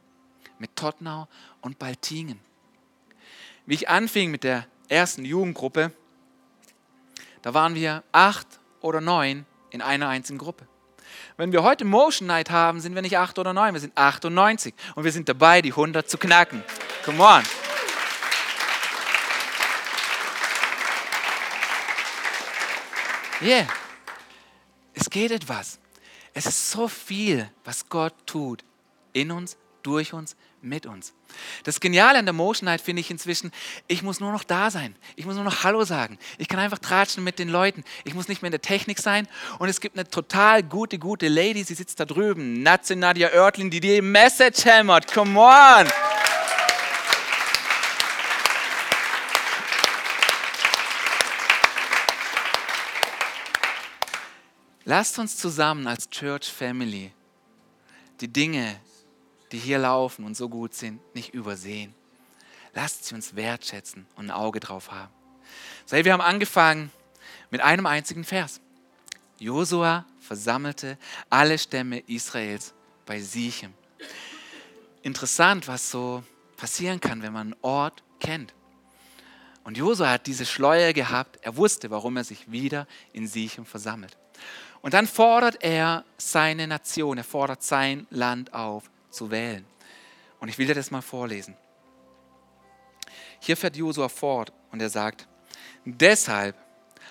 mit 0.57 0.75
Tottenau 0.75 1.27
und 1.61 1.77
Baltingen. 1.77 2.39
Wie 3.67 3.73
ich 3.73 3.89
anfing 3.89 4.31
mit 4.31 4.45
der 4.45 4.65
ersten 4.87 5.25
Jugendgruppe, 5.25 5.91
da 7.41 7.53
waren 7.53 7.75
wir 7.75 8.01
acht 8.13 8.47
oder 8.79 9.01
neun 9.01 9.45
in 9.71 9.81
einer 9.81 10.07
einzigen 10.07 10.39
Gruppe. 10.39 10.65
Wenn 11.35 11.51
wir 11.51 11.63
heute 11.63 11.83
Motion 11.83 12.27
Night 12.27 12.49
haben, 12.49 12.79
sind 12.79 12.95
wir 12.95 13.01
nicht 13.01 13.17
acht 13.17 13.37
oder 13.37 13.51
neun, 13.51 13.73
wir 13.73 13.81
sind 13.81 13.97
98 13.97 14.73
und 14.95 15.03
wir 15.03 15.11
sind 15.11 15.27
dabei, 15.27 15.61
die 15.61 15.71
100 15.71 16.09
zu 16.09 16.17
knacken. 16.17 16.63
Come 17.03 17.21
on. 17.21 17.43
Yeah. 23.41 23.67
Es 24.93 25.09
geht 25.09 25.31
etwas. 25.31 25.77
Es 26.33 26.45
ist 26.45 26.71
so 26.71 26.87
viel, 26.87 27.51
was 27.65 27.89
Gott 27.89 28.13
tut. 28.25 28.63
In 29.11 29.29
uns, 29.29 29.57
durch 29.87 30.11
uns, 30.11 30.35
mit 30.61 30.85
uns. 30.85 31.13
Das 31.63 31.79
Geniale 31.79 32.19
an 32.19 32.25
der 32.25 32.33
Motion 32.33 32.65
Night 32.65 32.81
finde 32.81 32.99
ich 32.99 33.09
inzwischen, 33.09 33.51
ich 33.87 34.03
muss 34.03 34.19
nur 34.19 34.33
noch 34.33 34.43
da 34.43 34.69
sein. 34.69 34.95
Ich 35.15 35.25
muss 35.25 35.35
nur 35.35 35.45
noch 35.45 35.63
Hallo 35.63 35.85
sagen. 35.85 36.19
Ich 36.37 36.49
kann 36.49 36.59
einfach 36.59 36.79
tratschen 36.79 37.23
mit 37.23 37.39
den 37.39 37.47
Leuten. 37.47 37.85
Ich 38.03 38.13
muss 38.13 38.27
nicht 38.27 38.41
mehr 38.41 38.47
in 38.47 38.51
der 38.51 38.61
Technik 38.61 38.99
sein. 38.99 39.29
Und 39.59 39.69
es 39.69 39.79
gibt 39.79 39.97
eine 39.97 40.09
total 40.09 40.61
gute, 40.61 40.99
gute 40.99 41.29
Lady, 41.29 41.63
sie 41.63 41.73
sitzt 41.73 42.01
da 42.01 42.05
drüben. 42.05 42.61
Natze 42.63 42.97
Nadia 42.97 43.29
Oertlin, 43.29 43.69
die 43.69 43.79
die 43.79 44.01
Message 44.01 44.65
hämmert. 44.65 45.13
Come 45.13 45.39
on! 45.39 45.87
Lasst 54.83 55.17
uns 55.17 55.37
zusammen 55.37 55.87
als 55.87 56.09
Church 56.09 56.51
Family 56.51 57.11
die 58.19 58.27
Dinge, 58.27 58.79
die 59.51 59.57
hier 59.57 59.79
laufen 59.79 60.25
und 60.25 60.35
so 60.35 60.49
gut 60.49 60.73
sind, 60.73 60.99
nicht 61.15 61.33
übersehen. 61.33 61.93
Lasst 62.73 63.05
sie 63.05 63.15
uns 63.15 63.35
wertschätzen 63.35 64.05
und 64.15 64.25
ein 64.25 64.31
Auge 64.31 64.59
drauf 64.59 64.91
haben. 64.91 65.11
So, 65.85 65.95
wir 65.95 66.13
haben 66.13 66.21
angefangen 66.21 66.91
mit 67.49 67.61
einem 67.61 67.85
einzigen 67.85 68.23
Vers. 68.23 68.59
Josua 69.39 70.05
versammelte 70.19 70.97
alle 71.29 71.57
Stämme 71.57 71.99
Israels 71.99 72.73
bei 73.05 73.19
Sichem. 73.19 73.73
Interessant, 75.01 75.67
was 75.67 75.89
so 75.89 76.23
passieren 76.57 76.99
kann, 76.99 77.21
wenn 77.21 77.33
man 77.33 77.53
einen 77.53 77.61
Ort 77.61 78.03
kennt. 78.19 78.53
Und 79.63 79.77
Josua 79.77 80.09
hat 80.09 80.27
diese 80.27 80.45
Schleue 80.45 80.93
gehabt. 80.93 81.39
Er 81.41 81.55
wusste, 81.57 81.89
warum 81.89 82.17
er 82.17 82.23
sich 82.23 82.51
wieder 82.51 82.87
in 83.13 83.27
Sichem 83.27 83.65
versammelt. 83.65 84.17
Und 84.81 84.93
dann 84.93 85.07
fordert 85.07 85.63
er 85.63 86.05
seine 86.17 86.67
Nation, 86.67 87.17
er 87.17 87.23
fordert 87.23 87.63
sein 87.63 88.07
Land 88.09 88.53
auf 88.53 88.89
zu 89.09 89.31
wählen. 89.31 89.65
Und 90.39 90.49
ich 90.49 90.57
will 90.57 90.67
dir 90.67 90.75
das 90.75 90.91
mal 90.91 91.01
vorlesen. 91.01 91.55
Hier 93.39 93.57
fährt 93.57 93.75
Josua 93.75 94.09
fort 94.09 94.51
und 94.71 94.81
er 94.81 94.89
sagt, 94.89 95.27
deshalb 95.85 96.55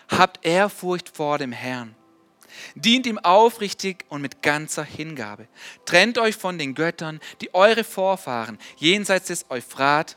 habt 0.08 0.44
Ehrfurcht 0.44 1.14
vor 1.14 1.38
dem 1.38 1.52
Herrn. 1.52 1.94
Dient 2.74 3.06
ihm 3.06 3.18
aufrichtig 3.18 4.04
und 4.08 4.22
mit 4.22 4.42
ganzer 4.42 4.84
Hingabe. 4.84 5.48
Trennt 5.84 6.18
euch 6.18 6.36
von 6.36 6.58
den 6.58 6.74
Göttern, 6.74 7.20
die 7.40 7.54
eure 7.54 7.84
Vorfahren 7.84 8.58
jenseits 8.76 9.26
des 9.26 9.50
Euphrat 9.50 10.16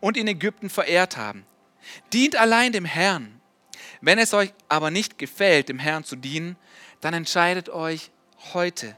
und 0.00 0.16
in 0.16 0.26
Ägypten 0.26 0.70
verehrt 0.70 1.16
haben. 1.16 1.46
Dient 2.12 2.36
allein 2.36 2.72
dem 2.72 2.84
Herrn. 2.84 3.40
Wenn 4.00 4.18
es 4.18 4.34
euch 4.34 4.52
aber 4.68 4.90
nicht 4.90 5.18
gefällt, 5.18 5.68
dem 5.68 5.78
Herrn 5.78 6.04
zu 6.04 6.16
dienen, 6.16 6.56
dann 7.00 7.14
entscheidet 7.14 7.68
euch 7.68 8.10
heute, 8.52 8.96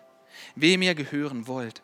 wem 0.54 0.82
ihr 0.82 0.94
gehören 0.94 1.46
wollt. 1.46 1.82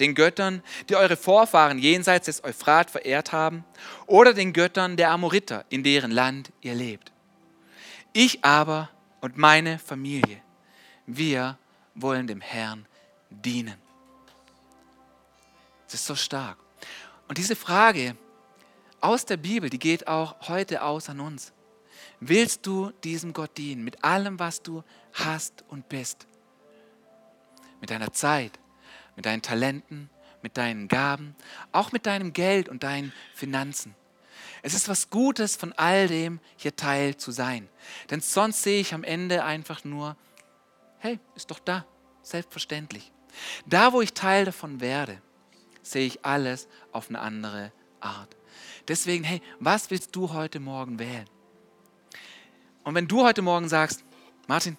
Den 0.00 0.14
Göttern, 0.14 0.62
die 0.88 0.96
eure 0.96 1.16
Vorfahren 1.16 1.78
jenseits 1.78 2.26
des 2.26 2.44
Euphrat 2.44 2.90
verehrt 2.90 3.32
haben, 3.32 3.64
oder 4.06 4.34
den 4.34 4.52
Göttern 4.52 4.96
der 4.96 5.10
Amoriter, 5.10 5.64
in 5.68 5.82
deren 5.82 6.10
Land 6.10 6.52
ihr 6.60 6.74
lebt. 6.74 7.12
Ich 8.12 8.44
aber 8.44 8.90
und 9.20 9.36
meine 9.36 9.78
Familie, 9.78 10.42
wir 11.06 11.58
wollen 11.94 12.26
dem 12.26 12.40
Herrn 12.40 12.86
dienen. 13.30 13.76
Das 15.86 15.94
ist 15.94 16.06
so 16.06 16.14
stark. 16.14 16.58
Und 17.28 17.38
diese 17.38 17.56
Frage 17.56 18.16
aus 19.00 19.24
der 19.24 19.36
Bibel, 19.36 19.70
die 19.70 19.78
geht 19.78 20.08
auch 20.08 20.48
heute 20.48 20.82
aus 20.82 21.08
an 21.08 21.20
uns. 21.20 21.52
Willst 22.20 22.66
du 22.66 22.90
diesem 23.04 23.32
Gott 23.32 23.56
dienen 23.56 23.84
mit 23.84 24.02
allem, 24.04 24.38
was 24.38 24.62
du 24.62 24.82
hast 25.12 25.64
und 25.68 25.88
bist? 25.88 26.26
Mit 27.80 27.90
deiner 27.90 28.12
Zeit, 28.12 28.58
mit 29.16 29.26
deinen 29.26 29.42
Talenten, 29.42 30.10
mit 30.42 30.56
deinen 30.56 30.88
Gaben, 30.88 31.34
auch 31.72 31.92
mit 31.92 32.06
deinem 32.06 32.32
Geld 32.32 32.68
und 32.68 32.82
deinen 32.82 33.12
Finanzen. 33.34 33.94
Es 34.62 34.74
ist 34.74 34.88
was 34.88 35.10
Gutes, 35.10 35.56
von 35.56 35.72
all 35.72 36.08
dem 36.08 36.40
hier 36.56 36.76
Teil 36.76 37.16
zu 37.16 37.30
sein. 37.30 37.68
Denn 38.10 38.20
sonst 38.20 38.62
sehe 38.62 38.80
ich 38.80 38.94
am 38.94 39.04
Ende 39.04 39.44
einfach 39.44 39.84
nur, 39.84 40.16
hey, 40.98 41.18
ist 41.34 41.50
doch 41.50 41.58
da, 41.58 41.86
selbstverständlich. 42.22 43.12
Da, 43.66 43.92
wo 43.92 44.00
ich 44.00 44.12
Teil 44.12 44.44
davon 44.44 44.80
werde, 44.80 45.20
sehe 45.82 46.06
ich 46.06 46.24
alles 46.24 46.68
auf 46.92 47.08
eine 47.08 47.20
andere 47.20 47.72
Art. 48.00 48.36
Deswegen, 48.88 49.24
hey, 49.24 49.42
was 49.60 49.90
willst 49.90 50.14
du 50.16 50.32
heute 50.32 50.60
Morgen 50.60 50.98
wählen? 50.98 51.28
Und 52.84 52.94
wenn 52.94 53.08
du 53.08 53.24
heute 53.24 53.42
Morgen 53.42 53.68
sagst, 53.68 54.04
Martin, 54.46 54.76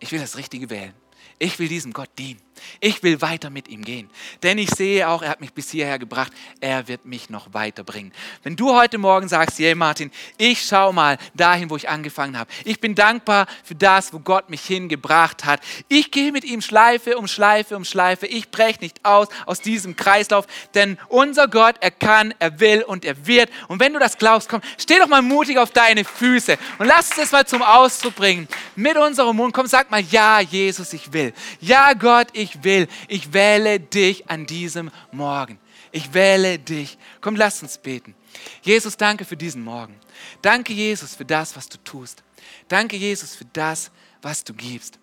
ich 0.00 0.12
will 0.12 0.20
das 0.20 0.36
Richtige 0.36 0.70
wählen, 0.70 0.94
ich 1.38 1.58
will 1.58 1.68
diesem 1.68 1.92
Gott 1.92 2.10
dienen. 2.18 2.40
Ich 2.80 3.02
will 3.02 3.20
weiter 3.20 3.50
mit 3.50 3.68
ihm 3.68 3.84
gehen. 3.84 4.10
Denn 4.42 4.58
ich 4.58 4.70
sehe 4.70 5.08
auch, 5.08 5.22
er 5.22 5.30
hat 5.30 5.40
mich 5.40 5.52
bis 5.52 5.70
hierher 5.70 5.98
gebracht. 5.98 6.32
Er 6.60 6.88
wird 6.88 7.04
mich 7.04 7.30
noch 7.30 7.52
weiterbringen. 7.54 8.12
Wenn 8.42 8.56
du 8.56 8.74
heute 8.74 8.98
Morgen 8.98 9.28
sagst, 9.28 9.58
hey 9.58 9.74
Martin, 9.74 10.10
ich 10.38 10.62
schau 10.66 10.92
mal 10.92 11.18
dahin, 11.34 11.70
wo 11.70 11.76
ich 11.76 11.88
angefangen 11.88 12.38
habe. 12.38 12.50
Ich 12.64 12.80
bin 12.80 12.94
dankbar 12.94 13.46
für 13.64 13.74
das, 13.74 14.12
wo 14.12 14.18
Gott 14.18 14.50
mich 14.50 14.62
hingebracht 14.62 15.44
hat. 15.44 15.60
Ich 15.88 16.10
gehe 16.10 16.32
mit 16.32 16.44
ihm 16.44 16.60
Schleife 16.60 17.16
um 17.16 17.26
Schleife 17.26 17.76
um 17.76 17.84
Schleife. 17.84 18.26
Ich 18.26 18.50
breche 18.50 18.80
nicht 18.80 19.04
aus 19.04 19.28
aus 19.46 19.60
diesem 19.60 19.96
Kreislauf. 19.96 20.46
Denn 20.74 20.98
unser 21.08 21.48
Gott, 21.48 21.76
er 21.80 21.90
kann, 21.90 22.34
er 22.38 22.60
will 22.60 22.82
und 22.82 23.04
er 23.04 23.26
wird. 23.26 23.50
Und 23.68 23.80
wenn 23.80 23.92
du 23.92 23.98
das 23.98 24.18
glaubst, 24.18 24.48
komm, 24.48 24.60
steh 24.78 24.98
doch 24.98 25.08
mal 25.08 25.22
mutig 25.22 25.58
auf 25.58 25.70
deine 25.70 26.04
Füße 26.04 26.58
und 26.78 26.86
lass 26.86 27.10
das 27.10 27.32
mal 27.32 27.46
zum 27.46 27.62
Ausdruck 27.62 28.14
bringen. 28.16 28.48
Mit 28.74 28.96
unserem 28.96 29.36
Mund, 29.36 29.54
komm, 29.54 29.66
sag 29.66 29.90
mal, 29.90 30.00
ja, 30.00 30.40
Jesus, 30.40 30.92
ich 30.92 31.12
will. 31.12 31.32
Ja, 31.60 31.92
Gott, 31.94 32.28
ich 32.32 32.45
ich 32.46 32.64
will. 32.64 32.88
Ich 33.08 33.32
wähle 33.32 33.80
dich 33.80 34.30
an 34.30 34.46
diesem 34.46 34.90
Morgen. 35.12 35.58
Ich 35.92 36.14
wähle 36.14 36.58
dich. 36.58 36.98
Komm, 37.20 37.36
lass 37.36 37.62
uns 37.62 37.78
beten. 37.78 38.14
Jesus, 38.62 38.96
danke 38.96 39.24
für 39.24 39.36
diesen 39.36 39.62
Morgen. 39.64 39.94
Danke, 40.42 40.72
Jesus, 40.72 41.14
für 41.14 41.24
das, 41.24 41.56
was 41.56 41.68
du 41.68 41.78
tust. 41.78 42.22
Danke, 42.68 42.96
Jesus, 42.96 43.34
für 43.34 43.46
das, 43.46 43.90
was 44.22 44.44
du 44.44 44.54
gibst. 44.54 44.98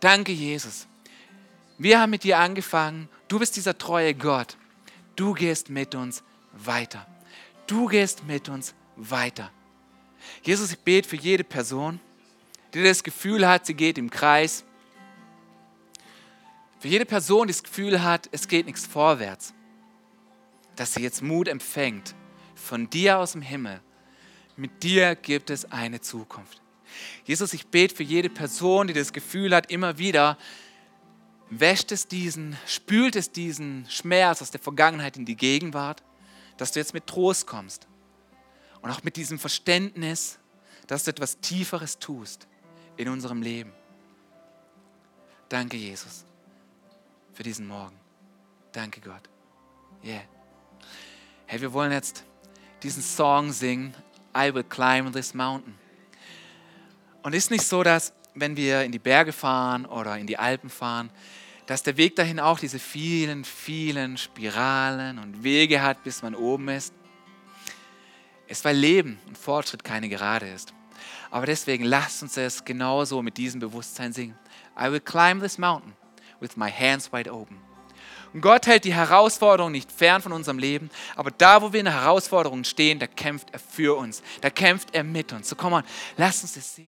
Danke, 0.00 0.32
Jesus. 0.32 0.86
Wir 1.78 2.00
haben 2.00 2.10
mit 2.10 2.24
dir 2.24 2.38
angefangen. 2.38 3.08
Du 3.28 3.38
bist 3.38 3.56
dieser 3.56 3.76
treue 3.76 4.14
Gott. 4.14 4.56
Du 5.16 5.32
gehst 5.34 5.70
mit 5.70 5.94
uns 5.94 6.22
weiter. 6.52 7.06
Du 7.66 7.86
gehst 7.86 8.24
mit 8.24 8.48
uns 8.48 8.74
weiter. 8.96 9.50
Jesus, 10.42 10.72
ich 10.72 10.78
bete 10.78 11.08
für 11.08 11.16
jede 11.16 11.44
Person, 11.44 12.00
die 12.74 12.82
das 12.82 13.02
Gefühl 13.02 13.46
hat, 13.46 13.66
sie 13.66 13.74
geht 13.74 13.98
im 13.98 14.10
Kreis, 14.10 14.64
für 16.78 16.88
jede 16.88 17.06
Person, 17.06 17.48
die 17.48 17.52
das 17.52 17.62
Gefühl 17.62 18.02
hat, 18.02 18.28
es 18.30 18.46
geht 18.46 18.66
nichts 18.66 18.86
vorwärts, 18.86 19.52
dass 20.76 20.94
sie 20.94 21.02
jetzt 21.02 21.22
Mut 21.22 21.48
empfängt 21.48 22.14
von 22.54 22.88
dir 22.88 23.18
aus 23.18 23.32
dem 23.32 23.42
Himmel. 23.42 23.80
Mit 24.56 24.82
dir 24.82 25.16
gibt 25.16 25.50
es 25.50 25.70
eine 25.70 26.00
Zukunft. 26.00 26.62
Jesus, 27.24 27.52
ich 27.52 27.66
bete 27.66 27.94
für 27.94 28.02
jede 28.02 28.30
Person, 28.30 28.86
die 28.86 28.92
das 28.92 29.12
Gefühl 29.12 29.54
hat, 29.54 29.70
immer 29.70 29.98
wieder, 29.98 30.38
wäscht 31.50 31.92
es 31.92 32.06
diesen, 32.06 32.56
spült 32.66 33.16
es 33.16 33.32
diesen 33.32 33.86
Schmerz 33.88 34.40
aus 34.40 34.50
der 34.50 34.60
Vergangenheit 34.60 35.16
in 35.16 35.24
die 35.24 35.36
Gegenwart, 35.36 36.02
dass 36.56 36.72
du 36.72 36.80
jetzt 36.80 36.94
mit 36.94 37.06
Trost 37.06 37.46
kommst. 37.46 37.88
Und 38.82 38.90
auch 38.90 39.02
mit 39.02 39.16
diesem 39.16 39.38
Verständnis, 39.38 40.38
dass 40.86 41.04
du 41.04 41.10
etwas 41.10 41.40
Tieferes 41.40 41.98
tust 41.98 42.46
in 42.96 43.08
unserem 43.08 43.42
Leben. 43.42 43.72
Danke, 45.48 45.76
Jesus 45.76 46.27
für 47.38 47.44
diesen 47.44 47.68
Morgen. 47.68 47.94
Danke 48.72 49.00
Gott. 49.00 49.22
Yeah. 50.04 50.22
Hey, 51.46 51.60
wir 51.60 51.72
wollen 51.72 51.92
jetzt 51.92 52.24
diesen 52.82 53.00
Song 53.00 53.52
singen, 53.52 53.94
I 54.36 54.52
will 54.52 54.64
climb 54.64 55.12
this 55.12 55.34
mountain. 55.34 55.78
Und 57.22 57.36
ist 57.36 57.52
nicht 57.52 57.62
so, 57.62 57.84
dass 57.84 58.12
wenn 58.34 58.56
wir 58.56 58.82
in 58.82 58.90
die 58.90 58.98
Berge 58.98 59.30
fahren 59.30 59.86
oder 59.86 60.18
in 60.18 60.26
die 60.26 60.36
Alpen 60.36 60.68
fahren, 60.68 61.10
dass 61.66 61.84
der 61.84 61.96
Weg 61.96 62.16
dahin 62.16 62.40
auch 62.40 62.58
diese 62.58 62.80
vielen, 62.80 63.44
vielen 63.44 64.16
Spiralen 64.18 65.20
und 65.20 65.44
Wege 65.44 65.80
hat, 65.80 66.02
bis 66.02 66.22
man 66.22 66.34
oben 66.34 66.66
ist. 66.66 66.92
Es 68.48 68.64
weil 68.64 68.76
Leben 68.76 69.20
und 69.28 69.38
Fortschritt 69.38 69.84
keine 69.84 70.08
Gerade 70.08 70.48
ist. 70.48 70.74
Aber 71.30 71.46
deswegen 71.46 71.84
lasst 71.84 72.20
uns 72.20 72.36
es 72.36 72.64
genauso 72.64 73.22
mit 73.22 73.36
diesem 73.36 73.60
Bewusstsein 73.60 74.12
singen. 74.12 74.36
I 74.76 74.90
will 74.90 74.98
climb 74.98 75.40
this 75.40 75.56
mountain 75.56 75.94
with 76.40 76.56
my 76.56 76.70
hands 76.70 77.12
wide 77.12 77.30
open. 77.30 77.58
Und 78.32 78.42
Gott 78.42 78.66
hält 78.66 78.84
die 78.84 78.94
Herausforderung 78.94 79.72
nicht 79.72 79.90
fern 79.90 80.22
von 80.22 80.32
unserem 80.32 80.58
Leben, 80.58 80.90
aber 81.16 81.30
da, 81.30 81.62
wo 81.62 81.72
wir 81.72 81.80
in 81.80 81.86
der 81.86 82.02
Herausforderung 82.02 82.64
stehen, 82.64 82.98
da 82.98 83.06
kämpft 83.06 83.50
er 83.52 83.58
für 83.58 83.96
uns, 83.96 84.22
da 84.42 84.50
kämpft 84.50 84.94
er 84.94 85.02
mit 85.02 85.32
uns. 85.32 85.48
So 85.48 85.56
komm 85.56 85.72
on, 85.72 85.82
lass 86.16 86.42
uns 86.42 86.54
das 86.54 86.74
sehen. 86.74 86.86